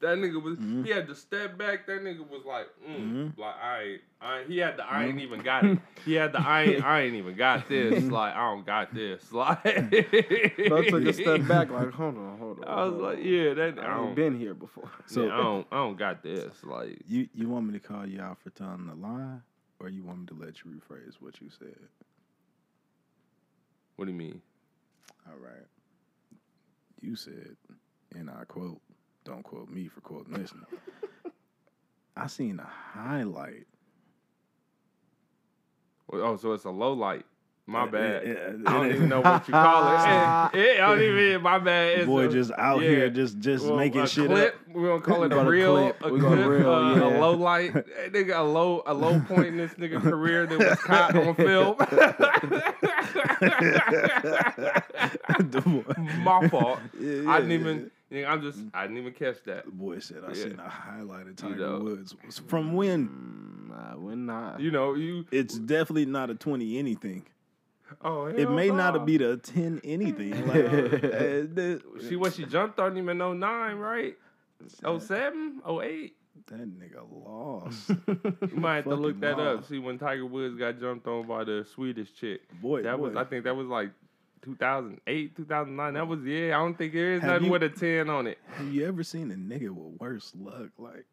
that 0.01 0.17
nigga 0.17 0.41
was. 0.41 0.57
Mm-hmm. 0.57 0.83
He 0.83 0.91
had 0.91 1.07
to 1.07 1.15
step 1.15 1.57
back. 1.57 1.87
That 1.87 2.01
nigga 2.03 2.27
was 2.27 2.43
like, 2.45 2.67
mm, 2.87 2.95
mm-hmm. 2.95 3.41
like 3.41 3.55
I, 3.61 3.81
ain't- 3.81 4.01
I. 4.21 4.43
He 4.47 4.57
had 4.57 4.77
the. 4.77 4.85
I 4.85 5.03
ain't 5.03 5.11
mm-hmm. 5.11 5.19
even 5.19 5.41
got 5.41 5.65
it. 5.65 5.79
He 6.05 6.13
had 6.13 6.33
the. 6.33 6.39
I 6.39 6.63
ain't. 6.63 6.83
I 6.83 7.01
ain't 7.01 7.15
even 7.15 7.35
got 7.35 7.69
this. 7.69 8.03
Like 8.15 8.35
I 8.35 8.51
don't 8.51 8.65
got 8.65 8.93
this. 8.93 9.23
Like. 9.31 9.63
Bro 9.63 10.83
took 10.83 11.05
a 11.05 11.13
step 11.13 11.47
back, 11.47 11.69
like, 11.71 11.91
hold 11.91 12.17
on, 12.17 12.37
hold 12.37 12.63
on. 12.63 12.67
I 12.67 12.83
was 12.85 13.01
like, 13.01 13.23
yeah, 13.23 13.53
that. 13.53 13.79
I 13.79 13.83
I 13.83 13.95
don't. 13.95 14.07
ain't 14.07 14.15
been 14.15 14.39
here 14.39 14.53
before. 14.53 14.89
So- 15.05 15.25
yeah, 15.25 15.33
I 15.33 15.37
don't. 15.43 15.67
I 15.71 15.75
don't 15.77 15.97
got 15.97 16.23
this. 16.23 16.63
Like. 16.63 16.99
You 17.07 17.27
you 17.33 17.49
want 17.49 17.67
me 17.67 17.73
to 17.73 17.85
call 17.85 18.05
you 18.05 18.21
out 18.21 18.37
for 18.43 18.49
telling 18.51 18.87
the 18.87 18.95
lie, 18.95 19.37
or 19.79 19.89
you 19.89 20.03
want 20.03 20.19
me 20.19 20.25
to 20.27 20.33
let 20.33 20.63
you 20.63 20.71
rephrase 20.71 21.15
what 21.19 21.41
you 21.41 21.49
said? 21.57 21.77
What 23.95 24.05
do 24.05 24.11
you 24.11 24.17
mean? 24.17 24.41
All 25.27 25.37
right. 25.37 25.65
You 27.01 27.15
said, 27.15 27.55
and 28.15 28.29
I 28.29 28.43
quote, 28.45 28.81
don't 29.25 29.43
quote 29.43 29.69
me 29.69 29.87
for 29.87 30.01
quoting 30.01 30.33
this. 30.33 30.53
I 32.15 32.27
seen 32.27 32.59
a 32.59 32.63
highlight. 32.97 33.65
Oh, 36.13 36.37
so 36.37 36.53
it's 36.53 36.63
a 36.65 36.69
low 36.69 36.93
light. 36.93 37.25
My 37.67 37.87
bad. 37.87 38.27
yeah, 38.27 38.33
yeah. 38.33 38.51
I 38.67 38.73
don't 38.73 38.89
even 38.93 39.09
know 39.09 39.21
what 39.21 39.47
you 39.47 39.51
call 39.51 39.87
it. 39.87 39.97
I 39.99 40.49
don't 40.77 41.01
even. 41.01 41.41
My 41.41 41.57
bad. 41.57 41.97
It's 41.97 42.05
Boy, 42.05 42.27
a- 42.27 42.31
just 42.31 42.51
out 42.59 42.79
yeah. 42.83 42.89
here, 42.89 43.09
just 43.09 43.39
just 43.39 43.65
Well, 43.65 43.75
making 43.75 44.01
a 44.01 44.07
shit 44.07 44.27
clip. 44.27 44.53
up. 44.53 44.75
We're 44.75 44.87
gonna 44.89 45.01
call 45.01 45.23
it 45.23 45.33
a 45.33 45.43
real, 45.43 45.75
clip. 45.91 46.03
a 46.03 46.13
We 46.13 46.19
gonna 46.19 46.35
clip, 46.45 46.59
real, 46.59 46.71
uh, 46.71 46.95
yeah. 46.95 47.17
a 47.17 47.19
low 47.19 47.31
light, 47.33 47.73
Hey, 47.73 48.09
nigga, 48.11 48.37
a 48.37 48.43
low, 48.43 48.83
a 48.85 48.93
low 48.93 49.19
point 49.21 49.47
in 49.47 49.57
this 49.57 49.73
nigga 49.73 49.99
career 49.99 50.45
that 50.45 50.59
was 50.59 50.79
caught 50.81 51.15
on 51.17 51.33
film. 51.35 51.75
My 56.23 56.47
fault. 56.49 56.79
I 57.27 57.41
didn't 57.41 57.49
yeah, 57.51 57.85
I'm 58.11 58.41
just. 58.41 58.59
I 58.73 58.83
didn't 58.83 58.97
even 58.99 59.13
catch 59.13 59.43
that. 59.45 59.65
The 59.65 59.71
boy 59.71 59.99
said, 59.99 60.23
"I 60.23 60.29
Yeah. 60.29 60.33
seen 60.35 60.59
a 60.59 60.69
highlight 60.69 61.27
of 61.27 61.35
Tiger 61.35 61.55
know. 61.55 61.79
Woods." 61.79 62.15
From 62.47 62.73
when? 62.73 63.07
Mm, 63.09 63.69
Nah, 63.69 63.97
when 63.97 64.25
not. 64.25 64.59
You 64.59 64.71
know, 64.71 64.93
you. 64.93 65.25
It's 65.31 65.57
definitely 65.59 66.05
not 66.05 66.29
a 66.29 66.35
twenty 66.35 66.77
anything. 66.77 67.25
Oh, 68.01 68.25
It 68.25 68.49
may 68.49 68.69
not 68.69 69.05
be 69.05 69.17
the 69.17 69.37
ten 69.37 69.81
anything. 69.83 70.31
Like, 70.47 71.03
uh, 71.03 72.07
She 72.07 72.15
what 72.15 72.33
she 72.33 72.45
jumped 72.45 72.79
on 72.79 72.95
him 72.97 73.09
in 73.09 73.17
09, 73.19 73.77
right? 73.77 74.15
07, 74.67 75.61
08? 75.67 76.15
that 76.47 76.59
nigga 76.59 77.03
lost. 77.25 77.89
You 78.51 78.57
might 78.59 78.75
have 78.77 78.83
to 78.85 78.95
look 78.95 79.19
that 79.21 79.39
up. 79.39 79.65
See 79.65 79.79
when 79.79 79.97
Tiger 79.97 80.25
Woods 80.25 80.55
got 80.57 80.79
jumped 80.79 81.07
on 81.07 81.27
by 81.27 81.43
the 81.43 81.65
Swedish 81.73 82.13
chick. 82.13 82.41
Boy, 82.61 82.83
That 82.83 82.99
was 82.99 83.15
I 83.15 83.23
think 83.23 83.43
that 83.45 83.55
was 83.55 83.67
like 83.67 83.89
2008, 84.45 85.35
2009. 85.35 85.93
That 85.95 86.07
was 86.07 86.23
yeah. 86.23 86.57
I 86.57 86.61
don't 86.63 86.77
think 86.77 86.93
there 86.93 87.13
is 87.15 87.21
Have 87.21 87.31
nothing 87.31 87.45
you- 87.45 87.51
with 87.51 87.63
a 87.63 87.69
10 87.69 88.09
on 88.09 88.27
it. 88.27 88.37
Have 88.53 88.71
you 88.73 88.85
ever 88.87 89.03
seen 89.03 89.31
a 89.31 89.35
nigga 89.35 89.69
with 89.69 89.99
worse 89.99 90.31
luck? 90.39 90.69
Like 90.77 91.05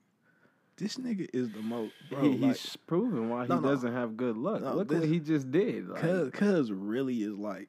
this 0.77 0.97
nigga 0.97 1.29
is 1.33 1.51
the 1.51 1.61
most 1.63 1.93
bro. 2.11 2.23
he, 2.23 2.29
like, 2.39 2.57
he's 2.57 2.77
proven 2.87 3.29
why 3.29 3.47
No, 3.47 3.57
he 3.57 3.63
no. 3.63 3.69
doesn't 3.69 3.93
have 3.93 4.17
good 4.17 4.37
luck. 4.37 4.63
No, 4.63 4.75
Look 4.75 4.89
this- 4.89 5.01
what 5.01 5.09
he 5.09 5.19
just 5.21 5.51
did. 5.51 5.89
Like, 5.89 6.03
cuz 6.03 6.31
cuz 6.33 6.73
really 6.73 7.23
is 7.23 7.37
like 7.39 7.69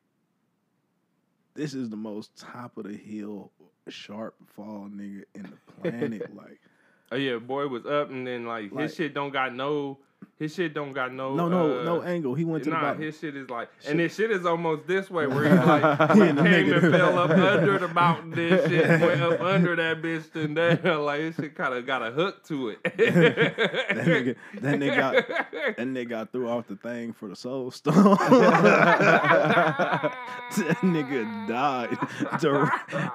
this 1.56 1.74
is 1.74 1.90
the 1.90 1.98
most 1.98 2.36
top 2.38 2.78
of 2.78 2.86
the 2.86 2.94
hill 2.96 3.52
sharp 3.90 4.36
fall 4.56 4.90
nigga 4.92 5.24
in 5.36 5.44
the 5.44 5.72
planet. 5.82 6.36
like 6.36 6.60
Oh 7.12 7.16
yeah, 7.16 7.38
boy 7.38 7.68
was 7.68 7.86
up 7.86 8.10
and 8.10 8.26
then 8.26 8.46
like, 8.46 8.72
Like- 8.72 8.84
his 8.84 8.96
shit 8.96 9.14
don't 9.14 9.32
got 9.32 9.54
no. 9.54 10.00
His 10.44 10.54
shit 10.54 10.74
don't 10.74 10.92
got 10.92 11.14
no. 11.14 11.34
no 11.34 11.48
no 11.48 11.80
uh, 11.80 11.84
no 11.84 12.02
angle. 12.02 12.36
He 12.36 12.44
went 12.44 12.66
to 12.66 12.70
the 12.70 12.76
bottom. 12.76 13.02
his 13.02 13.18
shit 13.18 13.38
is 13.38 13.50
like, 13.50 13.70
and 13.88 13.98
his 13.98 14.14
shit 14.14 14.30
is 14.30 14.46
almost 14.46 14.86
this 14.88 15.10
way, 15.10 15.26
where 15.26 15.44
he 15.48 15.54
like 15.56 16.12
he 16.12 16.20
came 16.20 16.38
and 16.38 16.44
negative. 16.44 16.92
fell 16.92 17.18
up 17.18 17.30
under 17.30 17.80
the 17.80 17.88
mountain. 17.88 18.34
This 18.44 18.68
shit 18.70 19.00
went 19.00 19.22
up 19.22 19.40
under 19.40 19.74
that 19.78 20.02
bitch, 20.02 20.36
and 20.36 20.58
then 20.58 20.82
like 21.06 21.22
his 21.22 21.38
shit 21.38 21.56
kind 21.56 21.74
of 21.74 21.86
got 21.86 22.06
a 22.06 22.12
hook 22.12 22.44
to 22.48 22.68
it. 22.70 22.84
that 22.84 22.98
nigga 22.98 24.36
that 24.60 24.80
nigga 24.80 24.98
got 24.98 25.14
that 25.78 25.88
nigga 25.88 26.10
got 26.10 26.34
threw 26.34 26.50
off 26.50 26.68
the 26.68 26.76
thing 26.76 27.14
for 27.14 27.30
the 27.30 27.38
soul 27.38 27.72
stone. 27.72 27.94
that 27.94 28.18
nigga 30.82 31.48
died. 31.48 31.98
The, 32.42 32.70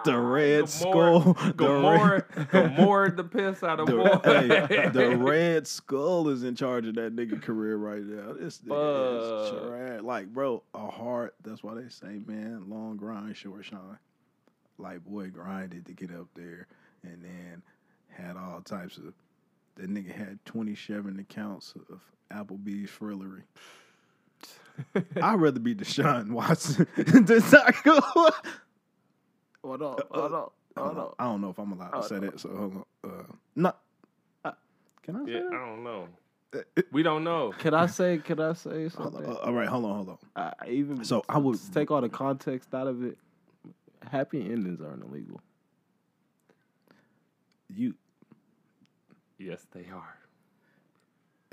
the 0.07 0.19
red 0.19 0.71
skull. 0.71 1.35
The 1.35 1.53
Gamora, 1.53 2.11
red, 2.11 2.25
Gamora 2.49 3.15
the 3.15 3.25
piss 3.25 3.63
out 3.63 3.81
of 3.81 3.87
the, 3.87 3.97
boy. 3.97 4.19
hey, 4.25 4.89
the 4.89 5.15
red 5.17 5.67
skull 5.67 6.29
is 6.29 6.43
in 6.43 6.55
charge 6.55 6.87
of 6.87 6.95
that 6.95 7.18
nigga 7.19 7.43
career 7.43 7.77
right 7.77 8.03
now. 8.03 8.33
This 8.35 8.59
nigga 8.59 9.45
is 9.45 9.51
trash. 9.69 10.03
Like, 10.03 10.29
bro, 10.29 10.63
a 10.75 10.89
heart. 10.91 11.35
That's 11.43 11.63
why 11.63 11.75
they 11.75 11.89
say, 11.89 12.21
man, 12.27 12.65
long 12.69 12.97
grind, 12.97 13.37
short 13.37 13.65
shine. 13.65 13.99
Like, 14.79 15.05
boy, 15.05 15.29
grinded 15.31 15.87
to 15.87 15.93
get 15.93 16.11
up 16.15 16.29
there, 16.35 16.67
and 17.03 17.23
then 17.23 17.63
had 18.11 18.37
all 18.37 18.61
types 18.61 18.97
of. 18.99 19.13
That 19.77 19.91
nigga 19.91 20.13
had 20.13 20.39
twenty 20.45 20.75
seven 20.75 21.19
accounts 21.21 21.75
of 21.91 22.01
Applebee's 22.33 22.91
frillery. 22.91 23.43
I'd 25.23 25.35
rather 25.41 25.61
be 25.61 25.75
Deshaun 25.75 26.31
Watson 26.31 26.87
than 26.97 27.27
Taco. 27.43 28.01
Hold 29.65 29.83
on, 29.83 29.99
hold 30.11 30.33
on, 30.33 30.51
hold 30.77 30.99
on. 30.99 31.15
I 31.19 31.25
don't 31.25 31.41
know 31.41 31.51
if 31.51 31.59
I'm 31.59 31.73
allowed 31.73 31.91
to 31.91 31.97
Hold 31.97 32.09
say 32.09 32.15
on. 32.17 32.21
that. 32.23 32.41
So 32.41 32.49
hold 32.49 32.85
on. 33.05 33.11
Uh, 33.11 33.23
no. 33.57 33.73
Uh, 34.45 34.53
can 35.03 35.17
I 35.17 35.25
say 35.25 35.33
Yeah, 35.33 35.49
I 35.49 35.67
don't 35.67 35.85
know. 35.85 36.09
We 36.93 37.03
don't 37.03 37.25
know. 37.25 37.53
Can 37.59 37.75
I 37.75 37.87
say? 37.87 38.19
Can 38.19 38.41
I 38.41 38.55
say 38.55 38.89
Hold 38.89 39.17
on. 39.17 39.25
something? 39.25 39.37
All 39.45 39.53
right, 39.53 39.69
hold 39.69 39.85
on, 39.85 39.95
hold 39.97 40.09
on. 40.09 40.19
I 40.35 40.53
I 40.67 40.69
even 40.71 41.05
So 41.05 41.23
I 41.29 41.37
would- 41.39 41.59
take 41.73 41.91
all 41.91 42.01
the 42.01 42.09
context 42.09 42.75
out 42.75 42.87
of 42.87 43.03
it. 43.05 43.19
Happy 44.11 44.41
endings 44.41 44.81
aren't 44.81 45.03
illegal. 45.05 45.41
You 47.69 47.95
Yes, 49.39 49.67
they 49.73 49.87
are. 49.93 50.17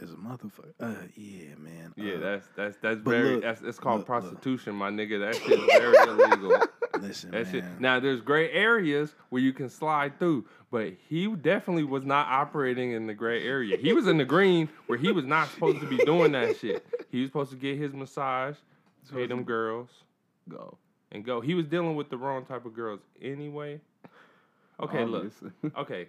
as 0.02 0.12
a 0.12 0.16
motherfucker. 0.16 0.74
Uh, 0.80 0.94
yeah, 1.16 1.56
man. 1.58 1.94
Yeah, 1.98 2.16
Uh, 2.16 2.20
that's 2.20 2.48
that's 2.56 2.78
that's 2.82 3.00
very 3.02 3.34
look, 3.36 3.42
that's 3.44 3.62
it's 3.62 3.80
called 3.80 4.00
look, 4.00 4.10
look. 4.10 4.22
prostitution, 4.22 4.76
my 4.76 4.90
nigga. 4.92 5.20
That 5.20 5.36
shit 5.36 5.60
is 5.60 5.66
very 5.78 5.96
illegal. 6.10 6.62
Listen, 7.02 7.32
That 7.32 7.48
shit. 7.48 7.64
man. 7.64 7.78
Now 7.80 8.00
there's 8.00 8.22
gray 8.22 8.52
areas 8.52 9.14
where 9.30 9.42
you 9.42 9.54
can 9.54 9.70
slide 9.70 10.18
through, 10.20 10.46
but 10.72 10.94
he 11.08 11.28
definitely 11.36 11.84
was 11.84 12.06
not 12.06 12.28
operating 12.28 12.92
in 12.92 13.08
the 13.08 13.14
gray 13.14 13.44
area. 13.46 13.78
He 13.78 13.94
was 13.94 14.08
in 14.08 14.18
the 14.18 14.26
green 14.26 14.70
where 14.88 14.98
he 14.98 15.12
was 15.12 15.26
not 15.26 15.50
supposed 15.50 15.80
to 15.82 15.88
be 15.88 15.98
doing 15.98 16.32
that 16.34 16.58
shit. 16.58 16.86
He 17.12 17.22
was 17.22 17.30
supposed 17.30 17.52
to 17.52 17.58
get 17.58 17.78
his 17.78 17.94
massage, 17.94 18.56
pay 19.14 19.26
them 19.28 19.44
girls, 19.44 19.90
Go. 20.50 20.78
and 21.12 21.24
go. 21.24 21.42
He 21.42 21.54
was 21.54 21.66
dealing 21.68 21.96
with 21.96 22.10
the 22.10 22.18
wrong 22.18 22.46
type 22.46 22.66
of 22.66 22.74
girls 22.74 23.00
anyway. 23.22 23.80
Okay, 24.82 25.06
look. 25.06 25.32
Okay. 25.78 26.08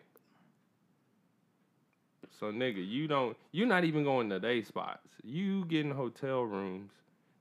So 2.38 2.46
nigga, 2.52 2.86
you 2.86 3.08
don't 3.08 3.36
you're 3.52 3.66
not 3.66 3.84
even 3.84 4.04
going 4.04 4.28
to 4.30 4.38
day 4.40 4.62
spots. 4.62 5.08
You 5.22 5.64
getting 5.66 5.92
hotel 5.92 6.42
rooms. 6.42 6.90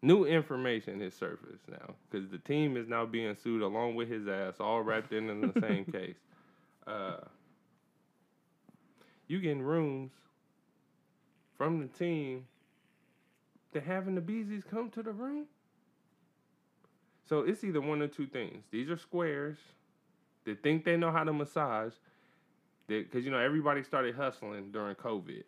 New 0.05 0.25
information 0.25 0.99
has 0.99 1.15
surfaced 1.15 1.67
now 1.67 1.95
because 2.11 2.29
the 2.29 2.37
team 2.37 2.77
is 2.77 2.87
now 2.87 3.07
being 3.07 3.35
sued 3.35 3.63
along 3.63 3.95
with 3.95 4.07
his 4.07 4.27
ass, 4.27 4.53
all 4.59 4.83
wrapped 4.83 5.11
in 5.11 5.31
in 5.31 5.41
the 5.41 5.59
same 5.59 5.83
case. 5.91 6.17
Uh, 6.85 7.21
you 9.27 9.41
getting 9.41 9.63
rooms 9.63 10.11
from 11.57 11.79
the 11.79 11.87
team 11.87 12.45
to 13.73 13.81
having 13.81 14.13
the 14.13 14.21
Beezies 14.21 14.61
come 14.63 14.91
to 14.91 15.01
the 15.01 15.11
room. 15.11 15.47
So 17.27 17.39
it's 17.39 17.63
either 17.63 17.81
one 17.81 18.03
or 18.03 18.07
two 18.07 18.27
things. 18.27 18.63
These 18.69 18.91
are 18.91 18.97
squares 18.97 19.57
that 20.43 20.61
think 20.61 20.85
they 20.85 20.97
know 20.97 21.11
how 21.11 21.23
to 21.23 21.33
massage. 21.33 21.93
Because, 22.87 23.25
you 23.25 23.31
know, 23.31 23.39
everybody 23.39 23.81
started 23.81 24.13
hustling 24.13 24.69
during 24.71 24.95
COVID. 24.97 25.45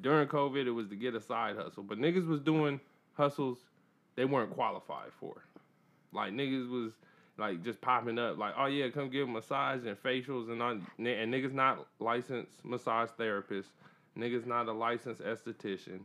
During 0.00 0.26
COVID, 0.26 0.66
it 0.66 0.70
was 0.70 0.88
to 0.88 0.96
get 0.96 1.14
a 1.14 1.20
side 1.20 1.56
hustle. 1.56 1.82
But 1.82 1.98
niggas 1.98 2.26
was 2.26 2.40
doing 2.40 2.80
hustles 3.12 3.58
they 4.16 4.24
weren't 4.24 4.52
qualified 4.52 5.10
for. 5.18 5.44
Like, 6.12 6.32
niggas 6.32 6.68
was, 6.70 6.92
like, 7.38 7.62
just 7.62 7.80
popping 7.80 8.18
up. 8.18 8.38
Like, 8.38 8.54
oh, 8.58 8.66
yeah, 8.66 8.88
come 8.88 9.10
give 9.10 9.28
a 9.28 9.30
massage 9.30 9.86
and 9.86 9.96
facials. 10.02 10.50
And, 10.50 10.62
all, 10.62 10.70
and 10.70 10.84
niggas 10.98 11.52
not 11.52 11.86
licensed 11.98 12.64
massage 12.64 13.10
therapists. 13.18 13.72
Niggas 14.18 14.46
not 14.46 14.66
a 14.66 14.72
licensed 14.72 15.22
esthetician. 15.22 16.00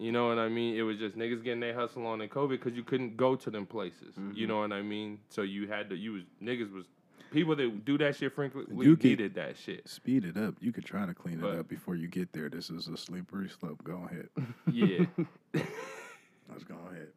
You 0.00 0.12
know 0.12 0.28
what 0.28 0.38
I 0.38 0.48
mean? 0.48 0.76
It 0.76 0.82
was 0.82 0.96
just 0.96 1.16
niggas 1.16 1.44
getting 1.44 1.60
their 1.60 1.74
hustle 1.74 2.06
on 2.06 2.22
in 2.22 2.28
COVID 2.30 2.50
because 2.50 2.72
you 2.72 2.82
couldn't 2.82 3.18
go 3.18 3.36
to 3.36 3.50
them 3.50 3.66
places. 3.66 4.14
You 4.16 4.22
mm-hmm. 4.22 4.46
know 4.46 4.60
what 4.60 4.72
I 4.72 4.80
mean? 4.80 5.18
So 5.28 5.42
you 5.42 5.68
had 5.68 5.90
to, 5.90 5.96
you 5.96 6.12
was, 6.12 6.22
niggas 6.42 6.72
was, 6.72 6.86
people 7.30 7.54
that 7.56 7.84
do 7.84 7.98
that 7.98 8.16
shit 8.16 8.34
frequently 8.34 8.86
You 8.86 8.96
needed 8.96 9.34
that 9.34 9.58
shit. 9.58 9.86
Speed 9.86 10.24
it 10.24 10.38
up. 10.38 10.54
You 10.60 10.72
could 10.72 10.86
try 10.86 11.04
to 11.04 11.12
clean 11.12 11.40
But- 11.40 11.54
it 11.54 11.60
up 11.60 11.68
before 11.68 11.96
you 11.96 12.08
get 12.08 12.32
there. 12.32 12.48
This 12.48 12.70
is 12.70 12.88
a 12.88 12.96
slippery 12.96 13.50
slope. 13.50 13.84
Go 13.84 14.08
ahead. 14.10 14.28
Yeah. 14.72 15.04
Let's 16.48 16.64
go 16.64 16.76
ahead. 16.90 17.08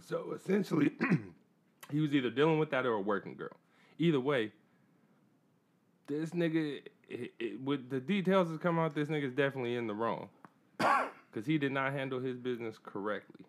So 0.00 0.32
essentially, 0.34 0.92
he 1.90 2.00
was 2.00 2.12
either 2.12 2.30
dealing 2.30 2.58
with 2.58 2.70
that 2.70 2.86
or 2.86 2.94
a 2.94 3.00
working 3.00 3.36
girl. 3.36 3.56
Either 3.98 4.20
way, 4.20 4.52
this 6.06 6.30
nigga, 6.30 6.80
it, 7.08 7.32
it, 7.38 7.60
with 7.60 7.90
the 7.90 8.00
details 8.00 8.50
that 8.50 8.60
come 8.60 8.78
out, 8.78 8.94
this 8.94 9.08
nigga's 9.08 9.34
definitely 9.34 9.76
in 9.76 9.86
the 9.86 9.94
wrong. 9.94 10.28
Because 11.30 11.46
he 11.46 11.56
did 11.56 11.72
not 11.72 11.94
handle 11.94 12.20
his 12.20 12.36
business 12.36 12.76
correctly. 12.82 13.46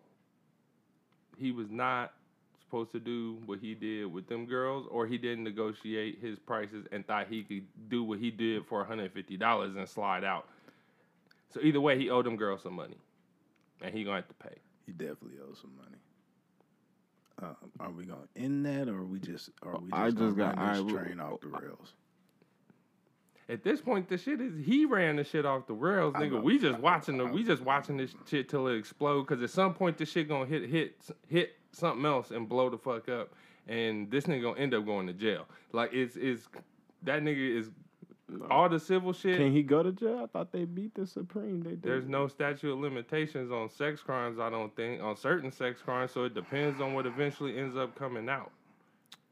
He 1.36 1.52
was 1.52 1.70
not 1.70 2.14
supposed 2.62 2.92
to 2.92 2.98
do 2.98 3.36
what 3.44 3.58
he 3.58 3.74
did 3.74 4.06
with 4.10 4.26
them 4.26 4.46
girls, 4.46 4.86
or 4.90 5.06
he 5.06 5.18
didn't 5.18 5.44
negotiate 5.44 6.18
his 6.18 6.38
prices 6.38 6.86
and 6.92 7.06
thought 7.06 7.26
he 7.28 7.42
could 7.42 7.66
do 7.90 8.02
what 8.02 8.20
he 8.20 8.30
did 8.30 8.64
for 8.64 8.82
$150 8.82 9.76
and 9.76 9.86
slide 9.86 10.24
out. 10.24 10.48
So 11.52 11.60
either 11.60 11.80
way, 11.80 11.98
he 11.98 12.08
owed 12.08 12.24
them 12.24 12.36
girls 12.36 12.62
some 12.62 12.72
money. 12.72 12.96
And 13.82 13.94
he 13.94 14.02
gonna 14.02 14.16
have 14.16 14.28
to 14.28 14.34
pay. 14.34 14.56
He 14.86 14.92
definitely 14.92 15.36
owes 15.46 15.58
some 15.60 15.76
money. 15.76 15.98
Um, 17.42 17.56
are 17.80 17.90
we 17.90 18.04
going 18.04 18.20
to 18.34 18.40
end 18.40 18.64
that, 18.66 18.88
or 18.88 18.98
are 18.98 19.04
we 19.04 19.18
just? 19.18 19.50
Are 19.62 19.78
we 19.78 19.90
just 19.90 19.94
I 19.94 20.10
just 20.10 20.18
gonna 20.18 20.34
got- 20.34 20.56
this 20.56 20.78
alright, 20.92 21.06
train 21.06 21.20
off 21.20 21.40
the 21.40 21.48
rails? 21.48 21.92
At 23.46 23.62
this 23.62 23.80
point, 23.82 24.08
the 24.08 24.16
shit 24.16 24.40
is 24.40 24.64
he 24.64 24.86
ran 24.86 25.16
the 25.16 25.24
shit 25.24 25.44
off 25.44 25.66
the 25.66 25.74
rails, 25.74 26.14
nigga. 26.14 26.42
We 26.42 26.58
just 26.58 26.78
watching 26.78 27.18
the, 27.18 27.26
we 27.26 27.42
just 27.44 27.60
watching 27.62 27.98
this 27.98 28.14
shit 28.26 28.48
till 28.48 28.68
it 28.68 28.76
explode. 28.78 29.26
Cause 29.26 29.42
at 29.42 29.50
some 29.50 29.74
point, 29.74 29.98
this 29.98 30.10
shit 30.10 30.28
gonna 30.28 30.46
hit 30.46 30.66
hit 30.70 30.96
hit 31.28 31.56
something 31.72 32.06
else 32.06 32.30
and 32.30 32.48
blow 32.48 32.70
the 32.70 32.78
fuck 32.78 33.08
up, 33.10 33.34
and 33.68 34.10
this 34.10 34.24
nigga 34.24 34.42
gonna 34.42 34.58
end 34.60 34.72
up 34.72 34.86
going 34.86 35.06
to 35.08 35.12
jail. 35.12 35.44
Like 35.72 35.92
it's 35.92 36.16
it's 36.16 36.48
that 37.02 37.22
nigga 37.22 37.58
is 37.58 37.70
all 38.50 38.68
the 38.68 38.80
civil 38.80 39.12
shit. 39.12 39.36
Can 39.36 39.52
he 39.52 39.62
go 39.62 39.82
to 39.82 39.92
jail? 39.92 40.20
I 40.24 40.26
thought 40.26 40.50
they 40.52 40.64
beat 40.64 40.94
the 40.94 41.06
Supreme. 41.06 41.60
They 41.62 41.70
did. 41.70 41.82
There's 41.82 42.06
no 42.06 42.26
statute 42.28 42.72
of 42.72 42.78
limitations 42.78 43.50
on 43.52 43.68
sex 43.70 44.00
crimes. 44.00 44.38
I 44.38 44.50
don't 44.50 44.74
think 44.74 45.02
on 45.02 45.16
certain 45.16 45.52
sex 45.52 45.80
crimes, 45.82 46.10
so 46.12 46.24
it 46.24 46.34
depends 46.34 46.80
on 46.80 46.94
what 46.94 47.06
eventually 47.06 47.58
ends 47.58 47.76
up 47.76 47.94
coming 47.96 48.28
out. 48.28 48.50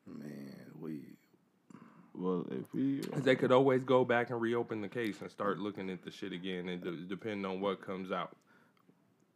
Man, 0.06 0.54
we 0.80 1.00
Well, 2.14 2.46
if 2.50 2.72
we. 2.74 3.00
'Cause 3.00 3.22
They 3.22 3.36
could 3.36 3.52
always 3.52 3.84
go 3.84 4.04
back 4.04 4.28
and 4.30 4.40
reopen 4.40 4.82
the 4.82 4.88
case 4.88 5.20
and 5.22 5.30
start 5.30 5.58
looking 5.58 5.88
at 5.88 6.02
the 6.02 6.10
shit 6.10 6.32
again, 6.32 6.68
and 6.68 6.82
de- 6.82 6.92
depending 7.06 7.46
on 7.46 7.60
what 7.60 7.80
comes 7.80 8.12
out. 8.12 8.36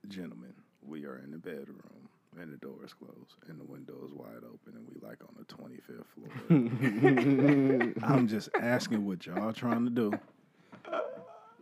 gentlemen, 0.08 0.52
we 0.82 1.04
are 1.04 1.18
in 1.18 1.30
the 1.32 1.38
bedroom, 1.38 2.05
and 2.40 2.52
the 2.52 2.57
door 2.59 2.76
is 2.85 2.93
closed, 2.93 3.35
and 3.49 3.59
the 3.61 3.64
window 3.64 3.95
is 4.07 4.12
wide 4.12 4.45
open, 4.45 4.75
and 4.76 4.87
we 4.88 5.00
like 5.07 5.19
on 5.23 5.35
the 5.38 5.45
twenty 5.45 5.76
fifth 5.76 6.07
floor. 6.14 7.93
I'm 8.11 8.28
just 8.28 8.49
asking 8.61 9.05
what 9.07 9.25
y'all 9.26 9.52
trying 9.52 9.85
to 9.85 9.90
do. 9.90 10.12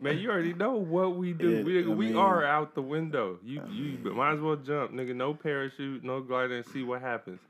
Man, 0.00 0.18
you 0.18 0.30
already 0.30 0.52
know 0.54 0.72
what 0.74 1.16
we 1.16 1.32
do. 1.32 1.50
Yeah, 1.50 1.62
we 1.62 1.84
I 1.84 1.88
we 1.88 2.06
mean- 2.08 2.16
are 2.16 2.44
out 2.44 2.74
the 2.74 2.82
window. 2.82 3.38
You 3.44 3.62
you 3.70 4.12
might 4.12 4.34
as 4.34 4.40
well 4.40 4.56
jump, 4.56 4.92
nigga. 4.92 5.14
No 5.14 5.32
parachute, 5.34 6.02
no 6.04 6.20
glider, 6.20 6.56
and 6.56 6.66
see 6.66 6.82
what 6.82 7.00
happens. 7.00 7.40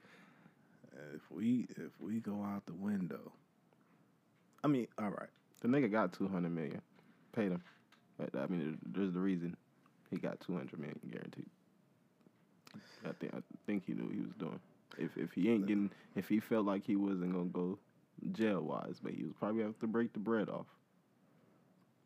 If 1.15 1.23
we 1.31 1.67
if 1.77 1.91
we 2.01 2.21
go 2.21 2.43
out 2.43 2.65
the 2.67 2.75
window, 2.75 3.33
I 4.63 4.69
mean, 4.69 4.87
all 4.99 5.11
right. 5.11 5.29
The 5.63 5.69
nigga 5.69 5.91
got 5.91 6.13
two 6.13 6.29
hundred 6.29 6.51
million. 6.55 6.83
Paid 7.35 7.53
him. 7.53 7.63
But, 8.19 8.31
I 8.39 8.47
mean, 8.47 8.79
there's 8.87 9.13
the 9.13 9.19
reason 9.19 9.57
he 10.11 10.19
got 10.19 10.39
two 10.41 10.53
hundred 10.53 10.79
million 10.79 11.01
guaranteed. 11.11 11.47
I 13.05 13.13
think 13.21 13.35
I 13.35 13.41
think 13.67 13.85
he 13.87 13.95
knew 13.95 14.05
what 14.05 14.15
he 14.15 14.21
was 14.21 14.35
doing. 14.39 14.61
If 14.99 15.17
if 15.17 15.33
he 15.33 15.51
ain't 15.51 15.67
getting, 15.67 15.91
if 16.15 16.29
he 16.29 16.41
felt 16.41 16.67
like 16.67 16.85
he 16.85 16.97
wasn't 16.97 17.33
gonna 17.33 17.45
go 17.47 17.79
jail 18.33 18.61
wise, 18.61 18.97
but 19.03 19.13
he 19.13 19.25
was 19.25 19.33
probably 19.39 19.63
have 19.63 19.79
to 19.81 19.87
break 19.87 20.13
the 20.13 20.19
bread 20.19 20.49
off. 20.49 20.67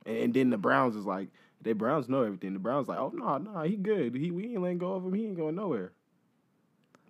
And, 0.07 0.33
then 0.33 0.49
the 0.49 0.57
Browns 0.57 0.97
is 0.97 1.05
like, 1.05 1.29
they 1.61 1.73
Browns 1.75 2.09
know 2.09 2.23
everything. 2.23 2.55
The 2.55 2.59
Browns 2.59 2.89
like, 2.89 2.99
oh 2.99 3.13
no, 3.15 3.39
no, 3.39 3.63
he 3.63 3.77
good. 3.77 4.15
He 4.15 4.31
we 4.31 4.53
ain't 4.53 4.63
letting 4.63 4.79
go 4.79 4.95
of 4.95 5.05
him. 5.05 5.13
He 5.13 5.27
ain't 5.27 5.37
going 5.37 5.57
nowhere. 5.57 5.93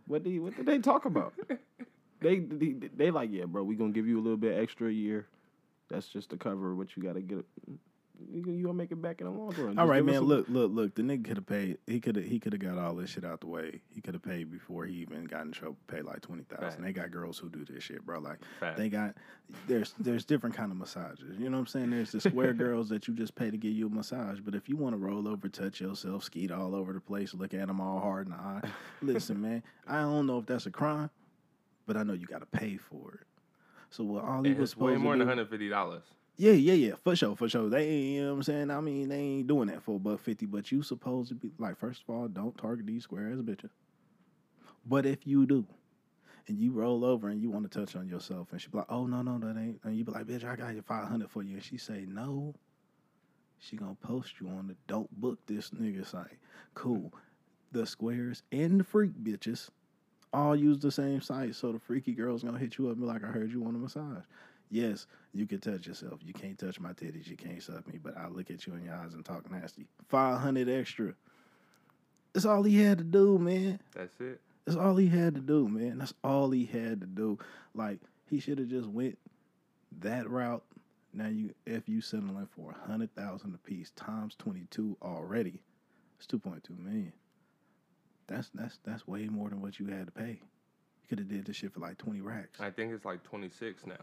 What 0.07 0.25
did 0.25 0.41
what 0.41 0.57
did 0.57 0.67
they 0.67 0.79
talk 0.79 1.05
about? 1.05 1.35
they, 2.21 2.39
they 2.41 2.73
they 2.73 3.11
like, 3.11 3.31
yeah, 3.31 3.45
bro, 3.45 3.63
we 3.63 3.77
gonna 3.77 3.93
give 3.93 4.07
you 4.07 4.19
a 4.19 4.23
little 4.23 4.39
bit 4.39 4.59
extra 4.59 4.89
a 4.89 4.93
year. 4.93 5.29
That's 5.89 6.09
just 6.09 6.31
to 6.31 6.37
cover 6.37 6.75
what 6.75 6.97
you 6.97 7.03
gotta 7.03 7.21
get. 7.21 7.45
You 8.33 8.43
gonna- 8.63 8.75
make 8.75 8.91
it 8.93 9.01
back 9.01 9.21
in 9.21 9.27
the 9.27 9.33
long 9.33 9.51
run. 9.57 9.79
All 9.79 9.87
Just 9.87 9.91
right, 9.91 10.05
man. 10.05 10.17
a- 10.17 10.21
Look, 10.21 10.49
look, 10.49 10.71
look. 10.73 10.95
The 10.95 11.03
nigga 11.03 11.25
could 11.25 11.37
have 11.37 11.47
paid. 11.47 11.79
He 11.87 12.01
could 12.01 12.17
have. 12.17 12.25
He 12.25 12.39
could 12.41 12.53
have 12.53 12.61
got 12.61 12.77
all 12.79 12.95
this 12.95 13.11
shit 13.11 13.25
out 13.25 13.41
the 13.41 13.47
way. 13.47 13.81
He 13.89 14.01
could 14.01 14.15
have 14.15 14.23
paid 14.23 14.51
before 14.51 14.87
he 14.87 14.97
even 14.97 15.25
got 15.25 15.43
in 15.47 15.53
trouble. 15.53 15.77
Paid 15.87 16.03
like 16.05 16.21
twenty 16.21 16.43
thousand. 16.45 16.83
They 16.83 16.93
got 16.93 17.11
girls 17.11 17.39
who 17.39 17.49
do 17.49 17.65
this 17.65 17.83
shit, 17.85 18.05
bro. 18.05 18.19
Like 18.21 18.39
Facts. 18.61 18.79
they 18.79 18.89
got. 18.89 19.17
There's 19.67 19.95
there's 19.99 20.25
different 20.25 20.55
kind 20.57 20.71
of 20.73 20.79
massages. 20.79 21.39
You 21.39 21.49
know 21.51 21.57
what 21.57 21.61
I'm 21.63 21.67
saying? 21.69 21.91
There's 21.91 22.13
the 22.13 22.21
square 22.21 22.53
girls 22.55 22.89
that 22.91 23.09
you 23.09 23.15
just 23.15 23.35
pay 23.35 23.51
to 23.51 23.57
give 23.57 23.73
you 23.73 23.87
a 23.87 23.91
massage. 23.91 24.41
But 24.41 24.55
if 24.55 24.69
you 24.69 24.77
want 24.77 24.95
to 24.95 24.99
roll 24.99 25.27
over, 25.29 25.49
touch 25.49 25.81
yourself, 25.81 26.25
skeet 26.25 26.51
all 26.51 26.75
over 26.75 26.93
the 26.93 27.01
place, 27.01 27.35
look 27.35 27.55
at 27.55 27.67
them 27.69 27.81
all 27.81 28.01
hard 28.01 28.27
in 28.27 28.33
the 28.33 28.39
eye. 28.39 28.63
Listen, 29.03 29.41
man. 29.41 29.63
I 29.87 30.01
don't 30.03 30.27
know 30.27 30.39
if 30.39 30.47
that's 30.47 30.67
a 30.67 30.71
crime, 30.71 31.11
but 31.87 31.97
I 31.97 32.03
know 32.03 32.13
you 32.13 32.27
got 32.27 32.41
to 32.41 32.47
pay 32.59 32.77
for 32.77 33.15
it. 33.15 33.27
So 33.91 34.05
what 34.05 34.25
all 34.25 34.43
he 34.43 34.53
was 34.53 34.73
It's 34.73 34.77
way 34.81 34.97
more 34.97 35.15
to 35.15 35.19
than 35.21 35.29
hundred 35.29 35.49
fifty 35.49 35.69
dollars. 35.69 36.03
Yeah, 36.39 36.53
yeah, 36.53 36.75
yeah, 36.75 36.95
for 37.05 37.17
sure, 37.17 37.37
for 37.37 37.49
sure. 37.51 37.71
They, 37.71 37.95
you 37.97 38.23
know 38.23 38.31
what 38.31 38.37
I'm 38.39 38.45
saying? 38.45 38.71
I 38.73 38.81
mean, 38.81 39.11
they 39.11 39.19
ain't 39.19 39.49
doing 39.49 39.69
that 39.69 39.83
for 39.85 39.97
a 39.97 40.01
buck 40.01 40.21
fifty, 40.21 40.47
but 40.47 40.73
you 40.73 40.83
supposed 40.83 41.31
to 41.31 41.37
be 41.37 41.53
like, 41.59 41.79
first 41.79 42.05
of 42.09 42.15
all, 42.15 42.29
don't 42.29 42.59
target 42.59 42.87
these 42.87 43.05
square 43.05 43.31
ass 43.33 43.39
bitches. 43.39 43.71
But 44.87 45.07
if 45.07 45.27
you 45.27 45.47
do, 45.47 45.67
and 46.49 46.59
you 46.61 46.73
roll 46.73 47.05
over 47.05 47.29
and 47.29 47.43
you 47.43 47.51
want 47.51 47.71
to 47.71 47.81
touch 47.81 47.97
on 47.97 48.09
yourself, 48.09 48.49
and 48.53 48.61
she 48.63 48.69
be 48.69 48.79
like, 48.79 48.89
oh 48.91 49.07
no, 49.07 49.23
no, 49.23 49.39
that 49.39 49.59
ain't, 49.61 49.81
and 49.85 49.97
you 49.97 50.05
be 50.05 50.13
like, 50.13 50.27
bitch, 50.27 50.45
I 50.45 50.57
got 50.57 50.75
you 50.75 50.83
five 50.83 51.09
hundred 51.09 51.31
for 51.31 51.43
you, 51.45 51.55
and 51.57 51.65
she 51.65 51.79
say 51.79 52.07
no, 52.09 52.55
she 53.59 53.77
gonna 53.77 53.97
post 53.97 54.35
you 54.41 54.49
on 54.49 54.69
the 54.69 54.77
don't 54.89 55.11
book 55.21 55.39
this 55.47 55.71
nigga 55.71 56.07
site. 56.07 56.39
Cool. 56.75 57.13
the 57.73 57.87
squares 57.87 58.43
and 58.53 58.81
the 58.81 58.85
freak 58.85 59.13
bitches 59.23 59.71
all 60.33 60.57
use 60.57 60.79
the 60.81 60.91
same 60.91 61.21
site. 61.21 61.55
So 61.55 61.73
the 61.73 61.79
freaky 61.79 62.13
girl's 62.13 62.43
gonna 62.43 62.59
hit 62.59 62.79
you 62.79 62.87
up 62.87 62.93
and 62.93 63.03
be 63.03 63.07
like, 63.07 63.25
I 63.25 63.29
heard 63.29 63.53
you 63.53 63.61
want 63.61 63.77
a 63.77 63.81
massage. 63.81 64.25
Yes, 64.71 65.07
you 65.33 65.47
can 65.47 65.61
touch 65.61 65.87
yourself. 65.87 66.21
You 66.23 66.35
can't 66.35 66.59
touch 66.59 66.79
my 66.79 66.93
titties. 66.93 67.27
You 67.29 67.37
can't 67.37 67.63
suck 67.63 67.87
me, 67.87 67.99
but 68.03 68.17
I'll 68.17 68.31
look 68.31 68.51
at 68.51 68.67
you 68.67 68.75
in 68.75 68.85
your 68.85 68.95
eyes 68.95 69.15
and 69.15 69.25
talk 69.25 69.51
nasty. 69.51 69.87
Five 70.09 70.41
hundred 70.41 70.69
extra. 70.69 71.15
That's 72.33 72.45
all 72.45 72.63
he 72.63 72.83
had 72.83 72.99
to 72.99 73.05
do, 73.05 73.39
man. 73.39 73.81
That's 73.95 74.21
it. 74.21 74.41
That's 74.67 74.77
all 74.77 74.97
he 74.97 75.09
had 75.09 75.35
to 75.35 75.41
do, 75.41 75.67
man. 75.67 75.99
That's 75.99 76.13
all 76.23 76.51
he 76.51 76.67
had 76.67 77.01
to 77.01 77.07
do. 77.07 77.39
Like 77.75 78.01
he 78.29 78.41
should 78.41 78.59
have 78.59 78.69
just 78.69 78.89
went 78.89 79.19
that 80.01 80.29
route. 80.29 80.63
Now 81.15 81.29
you 81.29 81.55
if 81.67 81.89
you 81.89 82.03
settling 82.03 82.49
for 82.55 82.73
a 82.73 82.87
hundred 82.87 83.15
thousand 83.15 83.55
a 83.55 83.59
piece 83.59 83.91
times 83.97 84.35
twenty 84.37 84.67
two 84.71 84.97
already, 85.01 85.63
it's 86.19 86.27
two 86.27 86.39
point 86.39 86.63
two 86.65 86.77
million. 86.77 87.15
That's 88.27 88.51
that's 88.53 88.79
that's 88.85 89.09
way 89.09 89.27
more 89.29 89.49
than 89.49 89.63
what 89.63 89.81
you 89.81 89.87
had 89.87 90.05
to 90.07 90.13
pay. 90.13 90.41
You 90.43 91.09
could 91.09 91.19
have 91.21 91.29
did 91.29 91.47
this 91.47 91.57
shit 91.57 91.73
for 91.73 91.81
like 91.81 91.97
twenty 91.97 92.21
racks. 92.21 92.61
I 92.61 92.71
think 92.71 92.93
it's 92.93 93.07
like 93.07 93.23
26 93.23 93.87
now. 93.87 93.95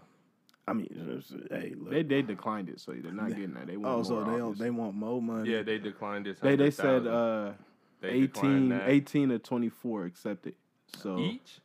I 0.67 0.73
mean, 0.73 0.87
it's- 0.91 1.33
hey, 1.51 1.73
look. 1.77 1.91
They 1.91 2.03
they 2.03 2.21
declined 2.21 2.69
it, 2.69 2.79
so 2.79 2.91
they're 2.93 3.11
not 3.11 3.29
getting 3.29 3.53
that. 3.53 3.67
They 3.67 3.77
want 3.77 3.87
oh, 3.93 3.95
more, 3.97 4.05
so 4.05 4.31
they 4.31 4.37
don't, 4.37 4.57
they 4.57 4.69
want 4.71 4.95
more 4.95 5.21
money. 5.21 5.51
Yeah, 5.51 5.61
they 5.61 5.77
declined 5.77 6.25
this. 6.25 6.39
they 6.39 6.55
they 6.55 6.71
said 6.71 7.05
100,000. 7.05 7.13
uh 7.13 7.53
They 8.01 8.09
18, 8.09 8.71
18 8.85 9.29
to 9.29 9.39
twenty 9.39 9.69
four 9.69 10.05
accepted. 10.05 10.55
So 10.97 11.19
each 11.19 11.59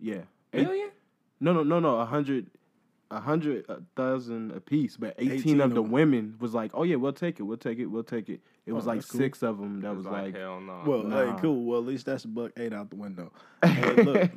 yeah, 0.00 0.22
Eight- 0.52 0.66
million. 0.66 0.90
no 1.40 1.52
no 1.52 1.62
no 1.62 1.78
no 1.80 2.00
a 2.00 2.04
hundred. 2.04 2.46
A 3.14 3.20
hundred 3.20 3.66
a 3.68 3.82
thousand 3.94 4.52
a 4.52 4.60
piece, 4.60 4.96
but 4.96 5.14
18, 5.18 5.32
18 5.40 5.60
of 5.60 5.74
the 5.74 5.82
women 5.82 6.34
was 6.40 6.54
like, 6.54 6.70
"Oh 6.72 6.82
yeah, 6.82 6.96
we'll 6.96 7.12
take 7.12 7.38
it, 7.40 7.42
we'll 7.42 7.58
take 7.58 7.78
it, 7.78 7.84
we'll 7.84 8.02
take 8.02 8.30
it." 8.30 8.40
It 8.64 8.72
was 8.72 8.86
Oh, 8.86 8.88
like 8.88 9.00
that's 9.00 9.10
cool. 9.10 9.18
six 9.18 9.42
of 9.42 9.58
them 9.58 9.82
that 9.82 9.90
It 9.90 9.96
was 9.98 10.06
like, 10.06 10.34
hell 10.34 10.62
no. 10.62 10.82
Well, 10.86 11.02
Nah. 11.02 11.34
hey, 11.36 11.42
cool. 11.42 11.62
Well, 11.66 11.80
at 11.80 11.84
least 11.86 12.06
that's 12.06 12.24
a 12.24 12.28
buck 12.28 12.52
eight 12.56 12.72
out 12.72 12.88
the 12.88 12.96
window. 12.96 13.30
Hey, 13.66 14.02
look, 14.02 14.30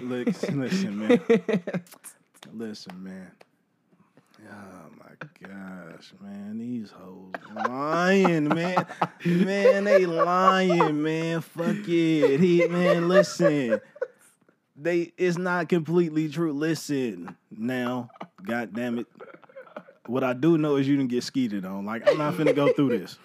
look, 0.00 0.26
listen, 0.28 0.96
man. 1.00 1.20
Listen, 2.52 3.02
man. 3.02 3.30
Oh 4.48 4.90
my 4.98 5.48
gosh, 5.48 6.12
man, 6.20 6.58
these 6.58 6.90
hoes 6.90 7.32
lying, 7.54 8.48
man. 8.48 8.86
Man, 9.24 9.84
they 9.84 10.06
lying, 10.06 11.02
man. 11.02 11.40
Fuck 11.40 11.88
it. 11.88 12.40
He 12.40 12.66
man, 12.68 13.08
listen. 13.08 13.80
They 14.76 15.12
it's 15.18 15.36
not 15.36 15.68
completely 15.68 16.28
true. 16.28 16.52
Listen, 16.52 17.36
now, 17.50 18.10
god 18.42 18.74
damn 18.74 18.98
it. 18.98 19.06
What 20.06 20.24
I 20.24 20.32
do 20.32 20.58
know 20.58 20.76
is 20.76 20.88
you 20.88 20.96
didn't 20.96 21.10
get 21.10 21.22
skeeted 21.22 21.64
on. 21.64 21.84
Like, 21.84 22.08
I'm 22.08 22.18
not 22.18 22.34
finna 22.34 22.54
go 22.54 22.72
through 22.72 22.98
this. 22.98 23.18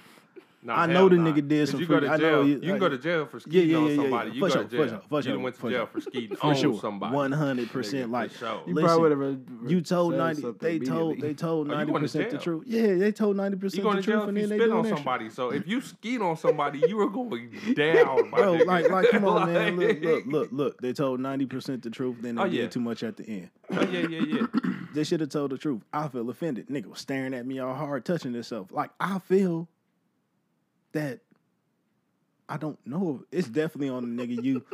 Nah, 0.65 0.75
I 0.81 0.85
know 0.87 1.07
the 1.07 1.15
nah. 1.17 1.29
nigga 1.31 1.47
did 1.47 1.69
some 1.69 1.79
You 1.79 1.85
go 1.85 1.99
to 1.99 2.07
freak- 2.07 2.11
I 2.11 2.23
know 2.23 2.43
jail. 2.43 2.47
you 2.47 2.59
can 2.59 2.79
go 2.79 2.89
to 2.89 2.97
jail 2.97 3.25
for 3.27 3.37
Yeah, 3.37 3.41
skeeting 3.41 3.69
yeah, 3.69 3.77
on 3.77 3.83
yeah, 3.85 3.89
yeah, 3.91 3.95
somebody. 4.01 4.29
yeah. 4.29 4.33
You 4.35 4.39
For 4.41 4.47
go 4.47 4.53
sure, 4.53 4.63
to 4.63 4.69
for 4.69 4.75
jail. 4.75 4.87
sure, 4.89 5.01
for 5.07 5.15
you 5.17 5.21
sure, 5.21 5.33
done 5.33 5.43
went 5.43 5.55
to 5.55 5.61
for 5.61 5.69
jail 5.69 5.77
sure. 5.79 5.87
for 5.87 6.01
skeeting 6.01 6.35
For 6.41 6.45
on 6.47 6.55
sure. 6.55 6.79
somebody. 6.79 7.13
One 7.15 7.31
hundred 7.31 7.69
percent. 7.71 8.11
Like 8.11 8.31
sure. 8.31 8.61
You 8.65 8.73
listen, 8.73 8.87
probably 8.87 9.15
would 9.15 9.27
have. 9.61 9.71
you 9.71 9.81
told 9.81 10.15
ninety. 10.15 10.41
They 10.59 10.79
told 10.79 11.19
they 11.21 11.33
told 11.35 11.69
Oh, 11.69 11.73
ninety 11.75 11.93
percent 11.93 12.31
the 12.31 12.37
truth. 12.39 12.63
Yeah, 12.65 12.95
they 12.95 13.11
told 13.11 13.37
ninety 13.37 13.57
You 13.57 13.61
percent 13.61 13.83
going 13.83 13.95
the 13.97 14.01
to 14.01 14.07
jail 14.07 14.15
truth, 14.17 14.23
if 14.23 14.29
and 14.29 14.37
you 14.37 14.47
then 14.47 14.57
they 14.57 14.65
spit 14.65 14.71
on 14.75 14.85
somebody. 14.97 15.29
So 15.29 15.49
if 15.51 15.67
you 15.67 15.81
skeet 15.81 16.21
on 16.21 16.35
somebody, 16.35 16.79
you 16.87 16.97
were 16.97 17.09
going 17.09 17.51
down, 17.75 18.31
Bro, 18.31 18.53
like, 18.65 18.89
like, 18.89 19.09
come 19.09 19.25
on, 19.25 19.45
man. 19.53 19.77
Look, 19.77 20.01
look, 20.01 20.23
look, 20.25 20.49
look. 20.51 20.81
They 20.81 20.93
told 20.93 21.19
ninety 21.19 21.45
percent 21.45 21.83
the 21.83 21.91
truth, 21.91 22.17
then 22.21 22.35
they 22.35 22.41
Oh, 22.41 22.49
did 22.49 22.71
too 22.71 22.79
much 22.79 23.03
at 23.03 23.17
the 23.17 23.23
end. 23.27 23.49
Oh, 23.71 23.81
yeah, 23.83 24.07
yeah, 24.07 24.21
yeah. 24.21 24.47
They 24.95 25.03
should 25.03 25.19
have 25.19 25.27
told 25.29 25.51
the 25.51 25.57
truth. 25.57 25.81
I 25.91 26.07
feel 26.07 26.29
offended. 26.29 26.69
Nigga 26.69 26.85
was 26.85 26.99
staring 26.99 27.33
at 27.33 27.45
me 27.45 27.59
all 27.59 27.73
hard, 27.73 28.05
touching 28.05 28.33
himself. 28.33 28.71
Like 28.71 28.91
I 28.97 29.19
feel 29.19 29.67
that 30.95 31.19
I 32.49 32.57
don't 32.57 32.77
know. 32.85 33.23
It's 33.31 33.47
definitely 33.47 33.89
on 33.89 34.15
the 34.15 34.23
nigga 34.27 34.43
you. 34.43 34.63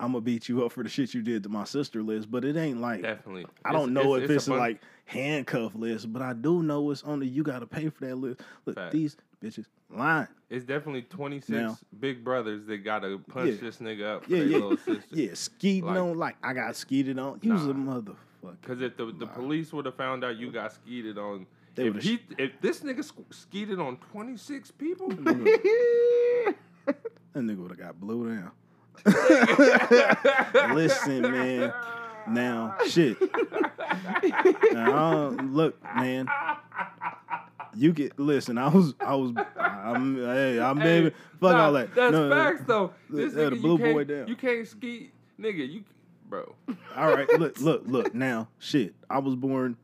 I'm 0.00 0.12
gonna 0.12 0.22
beat 0.22 0.48
you 0.48 0.64
up 0.64 0.72
for 0.72 0.82
the 0.82 0.88
shit 0.88 1.12
you 1.12 1.20
did 1.20 1.42
to 1.42 1.50
my 1.50 1.64
sister 1.64 2.02
list, 2.02 2.30
but 2.30 2.42
it 2.42 2.56
ain't 2.56 2.80
like 2.80 3.02
Definitely. 3.02 3.44
I 3.66 3.72
don't 3.72 3.92
know 3.92 4.14
if 4.14 4.30
it's, 4.30 4.48
a 4.48 4.54
like 4.54 4.80
handcuff 5.04 5.74
list, 5.74 6.10
but 6.10 6.22
I 6.22 6.32
do 6.32 6.62
know 6.62 6.90
it's 6.90 7.02
on 7.02 7.20
the 7.20 7.26
you 7.26 7.42
gotta 7.42 7.66
pay 7.66 7.90
for 7.90 8.06
that 8.06 8.16
list. 8.16 8.40
Look, 8.64 8.76
Fact. 8.76 8.92
these 8.92 9.18
bitches 9.44 9.66
lying. 9.90 10.26
It's 10.48 10.64
definitely 10.64 11.02
26 11.02 11.50
Now- 11.50 11.76
big 12.00 12.24
brothers 12.24 12.64
that 12.66 12.78
got 12.78 13.00
to 13.00 13.18
punch 13.18 13.50
Yeah. 13.50 13.60
this 13.60 13.76
nigga 13.76 14.16
up 14.16 14.24
for 14.24 14.30
Yeah, 14.30 14.42
yeah, 14.42 14.56
little 14.56 14.76
sister. 14.78 15.02
yeah. 15.10 15.34
Skeeting 15.34 15.84
Like- 15.84 15.98
on 15.98 16.16
like 16.16 16.36
I 16.42 16.54
got 16.54 16.76
skeeted 16.76 17.18
on. 17.18 17.38
You 17.42 17.52
was 17.52 17.66
a 17.66 17.74
motherfucker. 17.74 18.16
Because 18.62 18.80
if 18.80 18.96
the, 18.96 19.12
the 19.18 19.26
police 19.26 19.70
would 19.74 19.84
have 19.84 19.96
found 19.96 20.24
out 20.24 20.38
you 20.38 20.50
got 20.50 20.72
skeeted 20.72 21.18
on, 21.18 21.46
They 21.80 21.86
if 21.86 22.02
he 22.02 22.18
if 22.36 22.60
this 22.60 22.80
nigga 22.80 23.02
sk- 23.02 23.32
skeeted 23.32 23.80
on 23.80 23.96
26 24.12 24.70
people, 24.72 25.08
that 25.08 26.54
nigga 27.34 27.56
would 27.56 27.70
have 27.70 27.78
got 27.78 27.98
blew 27.98 28.28
down. 28.28 28.50
Listen, 30.74 31.22
man. 31.22 31.72
Now, 32.28 32.76
shit. 32.86 33.16
Now, 34.74 35.28
uh, 35.28 35.30
look, 35.30 35.82
man. 35.96 36.28
You 37.74 37.94
get 37.94 38.18
listen. 38.18 38.58
I 38.58 38.68
was, 38.68 38.92
I 39.00 39.14
was, 39.14 39.32
I'm, 39.56 40.16
hey, 40.16 40.60
I'm 40.60 40.76
Hey, 40.76 40.82
baby. 41.02 41.16
Fuck 41.40 41.52
nah, 41.52 41.64
all 41.64 41.72
that. 41.72 41.94
That's 41.94 42.12
No, 42.12 42.28
facts 42.28 42.62
though. 42.66 42.92
This 43.08 43.32
the 43.32 43.40
nigga, 43.40 43.60
blue 43.62 43.72
you 43.72 43.78
can't, 43.78 43.94
boy 43.94 44.04
down. 44.04 44.28
You 44.28 44.36
can't 44.36 44.68
skeet, 44.68 45.14
nigga. 45.40 45.66
You, 45.66 45.84
bro. 46.28 46.54
All 46.94 47.08
right, 47.08 47.28
look, 47.38 47.58
look, 47.58 47.84
look. 47.86 48.14
Now, 48.14 48.48
shit. 48.58 48.94
I 49.08 49.18
was 49.20 49.34
born 49.34 49.78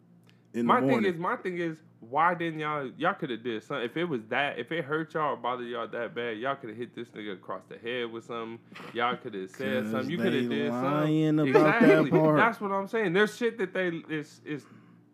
in 0.57 0.67
My 0.67 0.81
the 0.81 0.89
thing 0.89 1.05
is, 1.05 1.17
my 1.17 1.37
thing 1.37 1.59
is, 1.59 1.79
why 2.11 2.35
didn't 2.35 2.61
y'all? 2.61 2.91
Y'all 2.97 3.15
could 3.15 3.31
have 3.31 3.43
did 3.43 3.63
something. 3.63 3.85
If 3.85 3.97
it 3.97 4.05
was 4.05 4.21
that, 4.29 4.59
if 4.59 4.73
it 4.73 4.85
hurt 4.85 5.15
y'all 5.15 5.35
or 5.35 5.37
bothered 5.37 5.69
y'all 5.69 5.89
that 5.89 6.15
bad, 6.15 6.39
y'all 6.39 6.57
could 6.57 6.71
have 6.71 6.79
hit 6.79 6.95
this 6.95 7.09
nigga 7.09 7.35
across 7.35 7.63
the 7.69 7.79
head 7.79 8.11
with 8.11 8.25
something. 8.25 8.59
Y'all 8.93 9.17
could 9.17 9.35
have 9.35 9.51
said 9.51 9.91
something. 9.91 10.11
You 10.11 10.19
could 10.19 10.35
have 10.35 10.49
did 10.49 10.71
something. 10.71 11.37
that 11.37 11.47
exactly. 11.47 12.11
part. 12.11 12.39
That's 12.39 12.61
what 12.61 12.73
I'm 12.73 12.89
saying. 12.89 13.13
There's 13.13 13.37
shit 13.37 13.59
that 13.59 13.73
they 13.73 13.89
it's 14.09 14.41
it's 14.45 14.65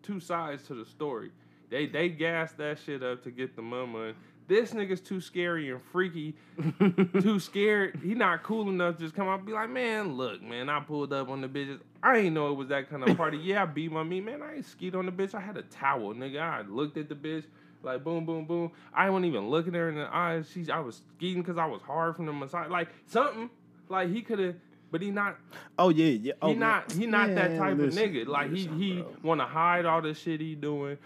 two 0.01 0.19
sides 0.19 0.63
to 0.67 0.75
the 0.75 0.85
story. 0.85 1.31
They 1.69 1.87
they 1.87 2.09
gassed 2.09 2.57
that 2.57 2.79
shit 2.79 3.01
up 3.01 3.23
to 3.23 3.31
get 3.31 3.55
the 3.55 3.61
mama. 3.61 4.13
This 4.47 4.71
nigga's 4.71 4.99
too 5.01 5.21
scary 5.21 5.71
and 5.71 5.81
freaky, 5.91 6.35
too 7.21 7.39
scared. 7.39 7.99
He 8.03 8.13
not 8.13 8.43
cool 8.43 8.69
enough 8.69 8.97
to 8.97 9.03
just 9.03 9.15
come 9.15 9.27
out 9.27 9.39
and 9.39 9.47
be 9.47 9.53
like, 9.53 9.69
man, 9.69 10.17
look, 10.17 10.41
man, 10.41 10.69
I 10.69 10.79
pulled 10.81 11.13
up 11.13 11.29
on 11.29 11.41
the 11.41 11.47
bitches. 11.47 11.79
I 12.01 12.17
ain't 12.17 12.33
know 12.33 12.51
it 12.51 12.55
was 12.55 12.67
that 12.67 12.89
kind 12.89 13.07
of 13.07 13.15
party. 13.15 13.37
yeah, 13.37 13.63
I 13.63 13.65
beat 13.65 13.91
my 13.91 14.03
meat, 14.03 14.21
man. 14.21 14.41
I 14.41 14.55
ain't 14.55 14.65
skeet 14.65 14.95
on 14.95 15.05
the 15.05 15.11
bitch. 15.11 15.33
I 15.33 15.39
had 15.39 15.55
a 15.57 15.61
towel, 15.63 16.13
nigga. 16.13 16.41
I 16.41 16.61
looked 16.61 16.97
at 16.97 17.07
the 17.07 17.15
bitch 17.15 17.45
like 17.83 18.03
boom, 18.03 18.25
boom, 18.25 18.45
boom. 18.45 18.71
I 18.93 19.09
wasn't 19.09 19.27
even 19.27 19.49
looking 19.49 19.75
at 19.75 19.79
her 19.79 19.89
in 19.89 19.95
the 19.95 20.13
eyes. 20.13 20.49
She's 20.53 20.69
I 20.69 20.79
was 20.79 21.01
skeeting 21.17 21.41
because 21.41 21.57
I 21.57 21.65
was 21.65 21.81
hard 21.81 22.15
from 22.15 22.25
the 22.25 22.33
massage. 22.33 22.69
Like 22.69 22.89
something. 23.07 23.49
Like 23.89 24.09
he 24.09 24.21
could 24.21 24.39
have, 24.39 24.55
but 24.93 25.01
he 25.01 25.09
not. 25.11 25.37
oh 25.79 25.89
yeah, 25.89 26.05
yeah. 26.05 26.33
Oh, 26.41 26.49
He 26.49 26.53
not 26.53 26.91
he 26.91 27.05
not 27.07 27.33
that 27.35 27.57
type 27.57 27.75
listen, 27.77 28.01
of 28.03 28.09
nigga. 28.11 28.27
Like 28.27 28.51
listen, 28.51 28.77
he 28.79 28.95
he 28.97 29.03
want 29.23 29.41
to 29.41 29.45
hide 29.45 29.85
all 29.85 30.01
the 30.03 30.13
shit 30.13 30.39
he 30.39 30.53
doing. 30.55 30.97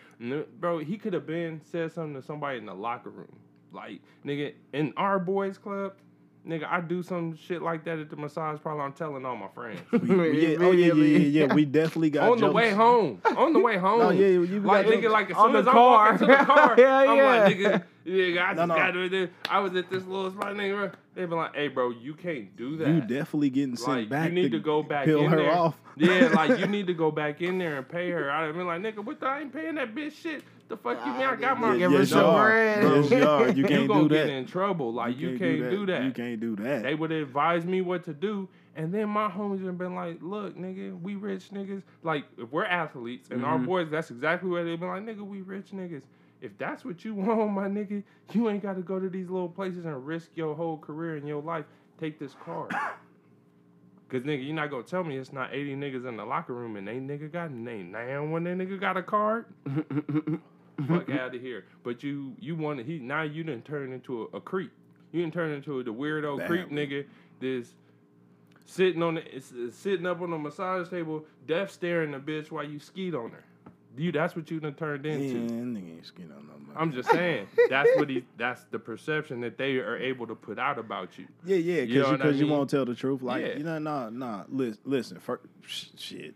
Bro, 0.59 0.79
he 0.79 0.97
could 0.97 1.13
have 1.13 1.25
been 1.25 1.61
said 1.63 1.91
something 1.93 2.15
to 2.15 2.21
somebody 2.21 2.57
in 2.59 2.65
the 2.65 2.73
locker 2.75 3.09
room. 3.09 3.35
Like 3.71 4.01
nigga 4.25 4.53
in 4.73 4.93
our 4.97 5.19
boys 5.19 5.57
club, 5.57 5.93
nigga, 6.47 6.65
I 6.69 6.81
do 6.81 7.01
some 7.01 7.35
shit 7.37 7.61
like 7.61 7.85
that 7.85 7.97
at 7.99 8.09
the 8.09 8.15
massage 8.17 8.59
parlor. 8.61 8.81
I'm 8.83 8.91
telling 8.93 9.25
all 9.25 9.35
my 9.37 9.47
friends. 9.49 9.79
We- 9.91 10.47
yeah, 10.53 10.57
oh 10.59 10.71
yeah, 10.71 10.93
yeah, 10.93 11.17
yeah, 11.17 11.45
yeah. 11.47 11.53
We 11.53 11.63
definitely 11.79 12.09
got 12.09 12.29
on 12.31 12.39
the 12.39 12.51
way 12.51 12.71
home. 12.71 13.21
On 13.37 13.53
the 13.53 13.59
way 13.59 13.77
home. 13.87 13.99
No, 13.99 14.09
yeah, 14.09 14.27
you 14.27 14.59
like 14.59 14.85
got 14.85 14.93
nigga, 14.95 15.01
jokes. 15.03 15.13
like 15.13 15.31
as 15.31 15.37
On 15.37 15.45
soon 15.45 15.53
the 15.53 15.59
as 15.59 15.67
I 15.67 15.75
walk 15.75 16.11
into 16.13 16.25
the 16.25 16.35
car. 16.35 16.45
car, 16.45 16.75
Yeah, 16.77 16.97
I'm 16.97 17.07
like, 17.07 17.57
yeah. 17.57 17.69
nigga, 17.69 17.83
yeah, 18.05 18.43
I 18.45 18.53
just 18.53 18.57
No, 18.57 18.65
no. 18.65 18.75
got 18.75 18.91
to 18.91 19.09
there. 19.09 19.29
I 19.49 19.59
was 19.59 19.75
at 19.75 19.89
this 19.89 20.03
little 20.05 20.31
spot, 20.31 20.53
nigga. 20.55 20.93
They 21.17 21.25
been 21.25 21.37
like, 21.37 21.55
hey, 21.55 21.67
bro, 21.67 21.89
you 21.89 22.13
can't 22.13 22.55
do 22.55 22.77
that. 22.77 22.87
You 22.87 23.01
definitely 23.01 23.49
getting 23.49 23.75
sent 23.75 23.87
Like 23.97 24.09
back. 24.09 24.29
you 24.29 24.35
need 24.35 24.51
to, 24.51 24.59
go 24.59 24.83
back 24.83 25.05
peel 25.05 25.21
in 25.21 25.31
her 25.31 25.37
there. 25.37 25.51
off. 25.51 25.75
Yeah, 25.99 26.27
like 26.35 26.59
you 26.59 26.67
need 26.77 26.85
to 26.87 26.93
go 26.93 27.09
back 27.09 27.41
in 27.41 27.57
there 27.57 27.77
and 27.77 27.89
pay 27.89 28.11
her. 28.11 28.29
I've 28.29 28.53
been 28.55 28.67
like 28.67 28.81
nigga, 28.81 29.03
what? 29.03 29.19
The, 29.19 29.25
I 29.25 29.39
ain't 29.41 29.51
paying 29.51 29.73
that 29.75 29.95
bitch 29.95 30.13
shit. 30.21 30.43
The 30.67 30.77
fuck 30.77 31.03
you 31.03 31.11
mean? 31.13 31.23
I 31.23 31.35
got 31.35 31.59
my. 31.59 31.71
Give 31.71 31.79
Yeah, 31.91 31.97
her 31.97 32.03
yes, 32.03 32.11
you 32.11 32.17
are. 32.19 32.45
bread. 32.45 32.83
Yes, 32.83 33.09
you 33.11 33.27
are. 33.27 33.47
You 33.49 33.53
you 33.55 33.63
can't 33.65 33.87
gonna 33.87 34.07
do 34.07 34.09
get 34.13 34.29
in 34.29 34.45
trouble. 34.45 34.93
Like 34.93 35.17
you, 35.17 35.39
can't, 35.39 35.71
do 35.71 35.87
that. 35.87 36.03
You 36.03 36.11
can't 36.11 36.39
do 36.39 36.55
that. 36.57 36.83
They 36.83 36.93
would 36.93 37.11
advise 37.11 37.65
me 37.65 37.81
what 37.81 38.03
to 38.03 38.13
do, 38.13 38.47
and 38.75 38.93
then 38.93 39.09
my 39.09 39.27
homies 39.27 39.65
have 39.65 39.79
been 39.79 39.95
like, 39.95 40.19
"Look, 40.21 40.55
nigga, 40.55 41.01
we 41.01 41.15
rich 41.15 41.49
niggas. 41.51 41.81
Like, 42.03 42.25
if 42.37 42.51
we're 42.51 42.65
athletes 42.65 43.29
and 43.31 43.39
Mm-hmm. 43.41 43.49
our 43.49 43.57
boys, 43.57 43.87
that's 43.89 44.11
exactly 44.11 44.51
what 44.51 44.65
they've 44.65 44.79
been 44.79 44.89
like, 44.89 45.03
nigga. 45.03 45.25
We 45.25 45.41
rich 45.41 45.71
niggas. 45.71 46.03
If 46.41 46.57
that's 46.57 46.85
what 46.85 47.03
you 47.03 47.15
want, 47.15 47.51
my 47.51 47.67
nigga, 47.67 48.03
you 48.33 48.49
ain't 48.49 48.63
got 48.63 48.75
to 48.75 48.81
go 48.81 48.99
to 48.99 49.09
these 49.09 49.29
little 49.29 49.49
places 49.49 49.85
and 49.85 50.05
risk 50.05 50.29
your 50.35 50.55
whole 50.55 50.77
career 50.77 51.15
and 51.17 51.27
your 51.27 51.41
life. 51.41 51.65
Take 51.99 52.19
this 52.19 52.35
card." 52.43 52.73
Cause 54.09 54.21
nigga, 54.21 54.45
you're 54.45 54.55
not 54.55 54.69
gonna 54.69 54.83
tell 54.83 55.03
me 55.03 55.17
it's 55.17 55.33
not 55.33 55.53
80 55.53 55.75
niggas 55.75 56.07
in 56.07 56.15
the 56.15 56.23
locker 56.23 56.53
room 56.53 56.77
and 56.77 56.87
they 56.87 56.95
nigga 56.95 57.29
got 57.29 57.49
they 57.65 57.83
now 57.83 58.23
when 58.25 58.45
that 58.45 58.57
nigga 58.57 58.79
got 58.79 58.95
a 58.95 59.03
card. 59.03 59.47
Fuck 60.87 61.09
out 61.09 61.35
of 61.35 61.41
here. 61.41 61.65
But 61.83 62.03
you 62.03 62.33
you 62.39 62.55
want 62.55 62.85
he 62.85 62.99
now 62.99 63.23
you 63.23 63.43
didn't 63.43 63.65
turn 63.65 63.91
into 63.91 64.29
a, 64.33 64.37
a 64.37 64.39
creep. 64.39 64.71
You 65.11 65.21
didn't 65.21 65.33
turn 65.33 65.51
into 65.51 65.83
the 65.83 65.91
weirdo 65.93 66.45
creep 66.47 66.69
nigga 66.69 67.05
that's 67.41 67.73
sitting 68.65 69.03
on 69.03 69.15
the 69.15 69.35
it's, 69.35 69.51
it's 69.53 69.75
sitting 69.75 70.05
up 70.05 70.21
on 70.21 70.31
the 70.31 70.37
massage 70.37 70.87
table, 70.89 71.25
deaf 71.45 71.69
staring 71.69 72.11
the 72.11 72.19
bitch 72.19 72.49
while 72.49 72.63
you 72.63 72.79
skeet 72.79 73.13
on 73.13 73.31
her. 73.31 73.43
You 73.97 74.11
that's 74.11 74.35
what 74.35 74.49
you 74.51 74.59
done 74.59 74.73
turned 74.75 75.05
Yeah, 75.05 75.13
into. 75.13 75.35
nigga 75.53 75.95
ain't 75.95 76.05
skin 76.05 76.31
on 76.35 76.45
no 76.47 76.53
money. 76.53 76.77
I'm 76.79 76.91
just 76.93 77.09
saying 77.09 77.47
that's 77.69 77.89
what 77.95 78.09
he 78.09 78.23
that's 78.37 78.63
the 78.71 78.79
perception 78.79 79.41
that 79.41 79.57
they 79.57 79.77
are 79.77 79.97
able 79.97 80.27
to 80.27 80.35
put 80.35 80.59
out 80.59 80.77
about 80.77 81.17
you. 81.17 81.25
Yeah, 81.45 81.57
yeah, 81.57 81.81
because 81.85 81.95
You 82.11 82.17
know 82.17 82.25
I 82.25 82.29
you, 82.29 82.45
mean? 82.45 82.51
won't 82.51 82.69
tell 82.69 82.85
the 82.85 82.95
truth. 82.95 83.21
Like, 83.21 83.43
Yeah. 83.43 83.57
you 83.57 83.63
know, 83.63 83.79
nah, 83.79 84.09
nah. 84.09 84.43
Listen, 84.49 84.79
listen. 84.85 85.19
For, 85.19 85.39
shit. 85.65 86.35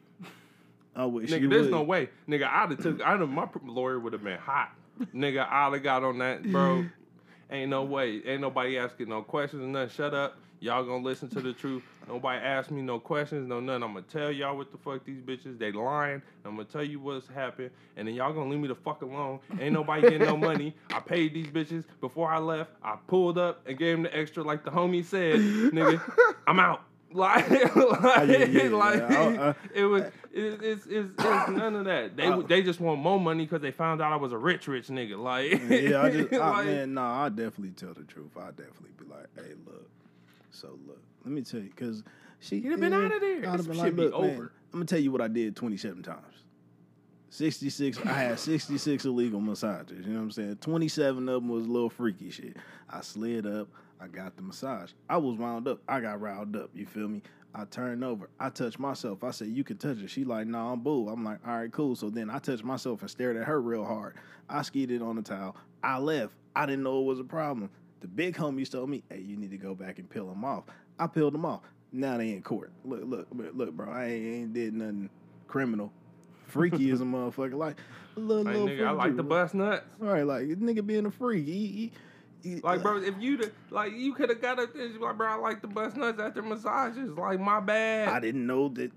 I 0.95 1.05
wish 1.05 1.29
Nigga, 1.29 1.49
there's 1.49 1.63
would. 1.63 1.71
no 1.71 1.83
way. 1.83 2.09
Nigga, 2.27 2.47
I'd 2.51 2.71
have 2.71 2.81
took 2.81 3.01
I'd 3.01 3.19
have 3.19 3.29
my 3.29 3.47
lawyer 3.65 3.99
would 3.99 4.13
have 4.13 4.23
been 4.23 4.39
hot. 4.39 4.71
Nigga, 5.15 5.47
I'd 5.49 5.73
have 5.73 5.83
got 5.83 6.03
on 6.03 6.17
that, 6.19 6.43
bro. 6.43 6.85
Ain't 7.51 7.69
no 7.69 7.83
way. 7.83 8.21
Ain't 8.25 8.41
nobody 8.41 8.77
asking 8.77 9.09
no 9.09 9.21
questions 9.23 9.61
and 9.63 9.73
nothing. 9.73 9.89
Shut 9.95 10.13
up. 10.13 10.37
Y'all 10.63 10.83
gonna 10.83 11.03
listen 11.03 11.27
to 11.29 11.41
the 11.41 11.53
truth. 11.53 11.81
Nobody 12.07 12.39
ask 12.39 12.69
me 12.69 12.83
no 12.83 12.99
questions, 12.99 13.47
no 13.47 13.59
nothing. 13.59 13.81
I'm 13.81 13.93
gonna 13.93 14.03
tell 14.03 14.31
y'all 14.31 14.55
what 14.55 14.71
the 14.71 14.77
fuck 14.77 15.03
these 15.03 15.19
bitches, 15.19 15.57
they 15.57 15.71
lying. 15.71 16.21
I'm 16.45 16.51
gonna 16.55 16.65
tell 16.65 16.83
you 16.83 16.99
what's 16.99 17.27
happened, 17.27 17.71
and 17.97 18.07
then 18.07 18.13
y'all 18.13 18.31
gonna 18.31 18.47
leave 18.47 18.59
me 18.59 18.67
the 18.67 18.75
fuck 18.75 19.01
alone. 19.01 19.39
Ain't 19.59 19.73
nobody 19.73 20.03
getting 20.03 20.27
no 20.27 20.37
money. 20.37 20.75
I 20.93 20.99
paid 20.99 21.33
these 21.33 21.47
bitches 21.47 21.83
before 21.99 22.31
I 22.31 22.37
left. 22.37 22.69
I 22.83 22.95
pulled 23.07 23.39
up 23.39 23.61
and 23.67 23.75
gave 23.75 23.95
them 23.95 24.03
the 24.03 24.15
extra, 24.15 24.43
like 24.43 24.63
the 24.63 24.69
homie 24.69 25.03
said, 25.03 25.39
nigga. 25.39 25.99
I'm 26.45 26.59
out. 26.59 26.83
Like, 27.11 27.49
like, 27.75 28.29
yeah, 28.29 28.45
yeah, 28.45 28.69
like 28.69 28.99
yeah. 28.99 29.07
I- 29.09 29.13
I- 29.13 29.37
oh, 29.37 29.41
uh, 29.49 29.53
it 29.73 29.83
was. 29.85 30.03
It, 30.03 30.13
it's, 30.63 30.85
it's, 30.85 30.85
it's 30.85 31.49
none 31.49 31.75
of 31.75 31.85
that. 31.85 32.15
They 32.15 32.27
I- 32.27 32.39
they 32.41 32.61
just 32.61 32.79
want 32.79 33.01
more 33.01 33.19
money 33.19 33.45
because 33.45 33.61
they 33.61 33.71
found 33.71 33.99
out 33.99 34.13
I 34.13 34.15
was 34.15 34.31
a 34.31 34.37
rich 34.37 34.67
rich 34.67 34.89
nigga. 34.89 35.17
Like, 35.17 35.51
yeah, 35.69 36.03
I 36.03 36.09
just, 36.11 36.31
I, 36.33 36.49
like- 36.51 36.65
man, 36.67 36.93
nah, 36.93 37.25
I 37.25 37.29
definitely 37.29 37.71
tell 37.71 37.93
the 37.95 38.03
truth. 38.03 38.29
I 38.37 38.51
definitely 38.51 38.91
be 38.97 39.05
like, 39.11 39.25
hey, 39.35 39.55
look. 39.65 39.89
So 40.51 40.77
look, 40.85 41.01
let 41.23 41.31
me 41.31 41.41
tell 41.41 41.59
you, 41.59 41.69
because 41.69 42.03
she 42.39 42.57
You'd 42.57 42.71
have 42.71 42.79
been 42.79 42.93
out 42.93 43.11
of 43.11 43.21
there. 43.21 43.39
I'd 43.39 43.57
have 43.57 43.67
been 43.67 43.77
like, 43.77 43.95
be 43.95 44.03
look, 44.03 44.21
man, 44.21 44.31
over. 44.31 44.51
I'm 44.73 44.79
gonna 44.79 44.85
tell 44.85 44.99
you 44.99 45.11
what 45.11 45.21
I 45.21 45.27
did 45.27 45.55
27 45.55 46.03
times. 46.03 46.25
66, 47.29 47.97
I 48.05 48.11
had 48.11 48.39
66 48.39 49.05
illegal 49.05 49.39
massages. 49.39 50.05
You 50.05 50.13
know 50.13 50.19
what 50.19 50.23
I'm 50.25 50.31
saying? 50.31 50.57
27 50.57 51.29
of 51.29 51.35
them 51.35 51.49
was 51.49 51.65
a 51.65 51.69
little 51.69 51.89
freaky 51.89 52.29
shit. 52.29 52.57
I 52.89 52.99
slid 53.01 53.47
up, 53.47 53.69
I 54.01 54.07
got 54.07 54.35
the 54.35 54.41
massage. 54.41 54.91
I 55.09 55.15
was 55.17 55.37
wound 55.37 55.67
up, 55.67 55.79
I 55.87 56.01
got 56.01 56.19
riled 56.19 56.55
up. 56.57 56.71
You 56.73 56.85
feel 56.85 57.07
me? 57.07 57.21
I 57.53 57.65
turned 57.65 58.03
over, 58.03 58.29
I 58.39 58.49
touched 58.49 58.79
myself. 58.79 59.23
I 59.23 59.31
said, 59.31 59.47
You 59.47 59.63
can 59.63 59.77
touch 59.77 59.99
it. 59.99 60.09
She 60.09 60.25
like, 60.25 60.47
Nah, 60.47 60.73
I'm 60.73 60.81
boo. 60.81 61.07
I'm 61.07 61.23
like, 61.23 61.39
All 61.47 61.57
right, 61.57 61.71
cool. 61.71 61.95
So 61.95 62.09
then 62.09 62.29
I 62.29 62.39
touched 62.39 62.65
myself 62.65 63.01
and 63.01 63.09
stared 63.09 63.37
at 63.37 63.45
her 63.45 63.61
real 63.61 63.85
hard. 63.85 64.15
I 64.49 64.61
skied 64.63 64.91
it 64.91 65.01
on 65.01 65.15
the 65.15 65.21
towel. 65.21 65.55
I 65.83 65.99
left. 65.99 66.33
I 66.53 66.65
didn't 66.65 66.83
know 66.83 66.99
it 66.99 67.05
was 67.05 67.19
a 67.19 67.23
problem. 67.23 67.69
The 68.01 68.07
big 68.07 68.35
homies 68.35 68.69
told 68.71 68.89
me, 68.89 69.03
Hey, 69.09 69.21
you 69.21 69.37
need 69.37 69.51
to 69.51 69.57
go 69.57 69.73
back 69.75 69.99
and 69.99 70.09
peel 70.09 70.27
them 70.27 70.43
off. 70.43 70.65
I 70.99 71.07
peeled 71.07 71.33
them 71.33 71.45
off. 71.45 71.61
Now 71.91 72.17
they 72.17 72.31
in 72.31 72.41
court. 72.41 72.71
Look, 72.83 73.01
look, 73.03 73.27
look, 73.53 73.71
bro. 73.73 73.89
I 73.91 74.05
ain't, 74.05 74.53
did 74.53 74.73
nothing 74.73 75.09
criminal. 75.47 75.91
Freaky 76.47 76.89
as 76.91 77.01
a 77.01 77.05
motherfucker. 77.05 77.53
Like, 77.55 77.77
little, 78.15 78.43
Like, 78.43 78.53
little 78.53 78.67
nigga, 78.67 78.87
I 78.87 78.91
like 78.91 79.15
the 79.15 79.23
bust 79.23 79.53
nuts. 79.53 79.85
All 80.01 80.07
right, 80.07 80.25
like 80.25 80.43
nigga 80.47 80.85
being 80.85 81.05
a 81.05 81.11
freak. 81.11 81.45
He, 81.45 81.91
he, 82.43 82.49
he- 82.55 82.61
Like, 82.61 82.81
bro, 82.81 82.97
if 82.97 83.15
you 83.19 83.39
like, 83.69 83.93
you 83.93 84.13
could 84.13 84.29
have 84.29 84.41
got 84.41 84.59
a 84.59 84.67
thing, 84.67 84.99
like, 84.99 85.17
bro, 85.17 85.27
I 85.27 85.35
like 85.35 85.61
the 85.61 85.67
bust 85.67 85.95
nuts 85.95 86.19
after 86.19 86.41
massages. 86.41 87.11
Like, 87.11 87.39
my 87.39 87.59
bad. 87.59 88.09
I 88.09 88.19
didn't 88.19 88.45
know 88.47 88.69
that. 88.69 88.91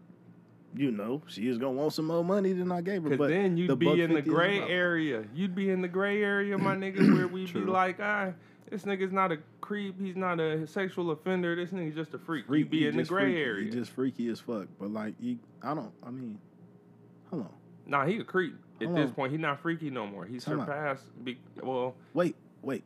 You 0.77 0.91
know, 0.91 1.23
she 1.29 1.47
is 1.47 1.57
gonna 1.57 1.71
want 1.75 1.93
some 1.93 2.07
more 2.07 2.25
money 2.25 2.53
than 2.53 2.73
I 2.73 2.81
gave 2.81 3.05
her. 3.05 3.17
But 3.17 3.29
then 3.29 3.57
you'd 3.57 3.71
the 3.71 3.77
be 3.77 4.01
in 4.03 4.13
the 4.13 4.23
gray 4.23 4.59
area. 4.59 5.23
You'd 5.33 5.55
be 5.55 5.71
in 5.71 5.83
the 5.83 5.87
gray 5.87 6.21
area, 6.21 6.59
my 6.59 6.75
nigga, 6.75 7.15
where 7.15 7.29
we'd 7.29 7.53
be 7.53 7.61
like, 7.61 7.99
ah, 8.01 8.33
this 8.75 8.83
nigga's 8.83 9.13
not 9.13 9.31
a 9.31 9.39
creep. 9.61 10.01
He's 10.01 10.17
not 10.17 10.41
a 10.41 10.67
sexual 10.67 11.13
offender. 11.13 11.55
This 11.55 11.71
nigga's 11.71 11.95
just 11.95 12.13
a 12.13 12.19
freak. 12.19 12.47
Freak, 12.47 12.59
You'd 12.65 12.71
be 12.71 12.79
he 12.81 12.87
in 12.89 12.97
the 12.97 13.05
gray 13.05 13.27
freaky. 13.27 13.41
area. 13.41 13.65
He 13.67 13.71
just 13.71 13.93
freaky 13.93 14.29
as 14.29 14.41
fuck. 14.41 14.67
But 14.81 14.91
like, 14.93 15.15
he, 15.21 15.39
I 15.63 15.75
don't. 15.75 15.93
I 16.05 16.11
mean, 16.11 16.39
hold 17.31 17.43
on. 17.45 17.51
Nah, 17.87 18.05
he 18.05 18.19
a 18.19 18.25
creep. 18.25 18.57
At 18.81 18.89
Hold 18.89 18.99
this 18.99 19.09
on. 19.11 19.15
point, 19.15 19.33
he 19.33 19.39
not 19.39 19.61
freaky 19.61 19.91
no 19.91 20.07
more. 20.09 20.25
He 20.27 20.41
Time 20.41 20.59
surpassed. 20.59 21.05
Be, 21.25 21.39
well, 21.63 21.95
Wait, 22.15 22.35
wait, 22.63 22.83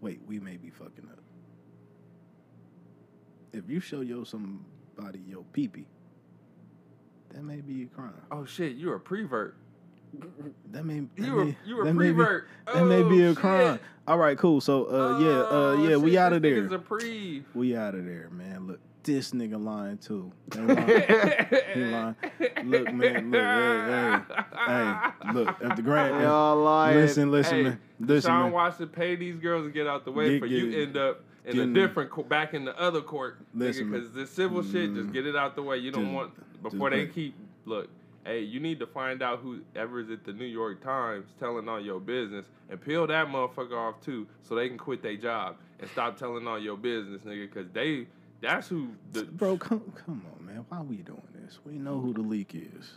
wait. 0.00 0.20
We 0.28 0.38
may 0.38 0.56
be 0.56 0.70
fucking 0.70 1.08
up. 1.10 1.18
If 3.52 3.68
you 3.68 3.80
show 3.80 4.00
yo 4.02 4.22
somebody 4.22 5.18
your 5.26 5.44
peepee, 5.52 5.86
that 7.30 7.42
may 7.42 7.56
be 7.60 7.82
a 7.82 7.86
crime. 7.86 8.12
oh 8.30 8.44
shit, 8.44 8.76
You're 8.76 8.94
a 8.96 9.00
prevert. 9.00 9.56
That 10.72 10.84
may 10.84 11.00
that 11.00 11.08
You 11.26 11.32
were 11.34 11.44
may, 11.44 11.56
you 11.66 11.76
were 11.76 11.84
that 11.84 11.94
may 11.94 12.08
be- 12.10 12.14
prevert. 12.14 12.48
That 12.72 12.84
may 12.84 13.02
be 13.02 13.24
Oh, 13.24 13.30
a 13.32 13.34
crime. 13.34 13.78
All 14.06 14.18
right, 14.18 14.36
cool. 14.36 14.60
So, 14.60 14.84
uh, 14.86 15.18
yeah, 15.18 15.28
uh, 15.28 15.48
Oh, 15.50 15.88
yeah, 15.88 15.96
we 15.96 16.18
out 16.18 16.32
of 16.32 16.42
there. 16.42 16.66
a 16.66 16.78
pre. 16.78 17.42
We 17.54 17.74
out 17.76 17.94
of 17.94 18.04
there, 18.04 18.28
man. 18.30 18.66
Look, 18.66 18.80
this 19.02 19.30
nigga 19.32 19.62
lying 19.62 19.98
too. 19.98 20.30
They 20.48 20.60
lying. 20.62 21.46
he 21.74 21.84
lying. 21.84 22.16
Look, 22.64 22.92
man. 22.92 23.30
Look, 23.30 23.40
hey, 23.40 24.20
hey, 24.66 25.10
hey. 25.22 25.32
Look 25.32 25.64
at 25.64 25.76
the 25.76 25.82
grand. 25.82 26.20
Y'all 26.22 26.56
lying. 26.62 26.96
Listen, 26.98 27.30
listen, 27.30 27.56
Hey, 27.56 27.62
man. 27.64 27.80
Listen, 28.00 28.28
Sean 28.30 28.42
man. 28.44 28.52
Watson 28.52 28.88
pay 28.88 29.16
these 29.16 29.36
girls 29.38 29.64
and 29.64 29.72
get 29.74 29.86
out 29.86 30.04
the 30.04 30.12
way 30.12 30.30
Get- 30.32 30.40
for 30.40 30.46
you 30.46 30.70
get- 30.70 30.80
end 30.88 30.96
up 30.96 31.22
in 31.46 31.54
getting- 31.56 31.70
a 31.70 31.74
different 31.74 32.10
court, 32.10 32.28
back 32.28 32.52
in 32.54 32.64
the 32.64 32.78
other 32.78 33.00
court. 33.00 33.38
Listen, 33.54 33.90
because 33.90 34.12
this 34.12 34.30
civil 34.30 34.62
shit, 34.62 34.94
just 34.94 35.08
mm, 35.08 35.12
get 35.12 35.26
it 35.26 35.36
out 35.36 35.54
the 35.56 35.62
way. 35.62 35.78
You 35.78 35.90
don't 35.92 36.04
just- 36.04 36.14
want 36.14 36.62
before 36.62 36.90
they 36.90 37.06
put- 37.06 37.14
keep 37.14 37.34
look. 37.64 37.88
Hey, 38.24 38.40
you 38.40 38.58
need 38.58 38.78
to 38.80 38.86
find 38.86 39.22
out 39.22 39.40
whoever 39.40 40.00
is 40.00 40.10
at 40.10 40.24
the 40.24 40.32
New 40.32 40.46
York 40.46 40.82
Times 40.82 41.26
telling 41.38 41.68
all 41.68 41.80
your 41.80 42.00
business 42.00 42.46
and 42.70 42.80
peel 42.80 43.06
that 43.06 43.26
motherfucker 43.26 43.76
off 43.76 44.00
too, 44.00 44.26
so 44.42 44.54
they 44.54 44.68
can 44.68 44.78
quit 44.78 45.02
their 45.02 45.16
job 45.16 45.56
and 45.78 45.90
stop 45.90 46.18
telling 46.18 46.46
all 46.46 46.58
your 46.58 46.78
business, 46.78 47.20
nigga. 47.22 47.52
Because 47.52 47.70
they, 47.72 48.06
that's 48.40 48.68
who 48.68 48.88
the 49.12 49.24
Bro, 49.24 49.58
come, 49.58 49.92
come 50.06 50.22
on, 50.38 50.46
man. 50.46 50.64
Why 50.70 50.80
we 50.80 50.96
doing 50.96 51.20
this? 51.34 51.58
We 51.66 51.74
know 51.74 52.00
who 52.00 52.14
the 52.14 52.22
leak 52.22 52.54
is. 52.54 52.92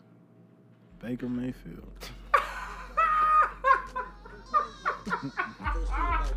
Baker 1.01 1.27
Mayfield. 1.27 2.09
First 5.07 5.25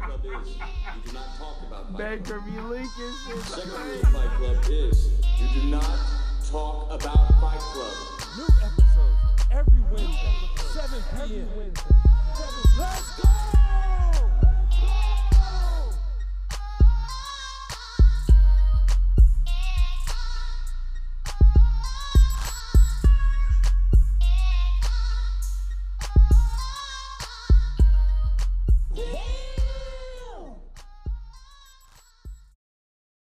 rule 0.00 0.14
of 0.14 0.24
is 0.24 0.56
you 0.56 1.02
do 1.06 1.12
not 1.12 1.36
talk 1.38 1.62
about 1.66 1.92
Fight 1.92 1.96
Club. 1.96 1.98
Baker 1.98 2.40
be 2.40 2.60
leaking 2.60 3.42
Second 3.44 3.70
rule 3.70 4.00
of 4.00 4.08
Fight 4.08 4.30
Club 4.38 4.64
is 4.68 5.10
you 5.38 5.60
do 5.60 5.66
not 5.68 5.98
talk 6.50 6.90
about 6.90 7.28
Fight 7.40 7.58
Club. 7.58 8.79
Every 9.50 9.80
Wednesday, 9.90 10.34
7 10.56 11.02
p.m. 11.28 11.72
Let's 12.78 13.20
go! 13.20 13.59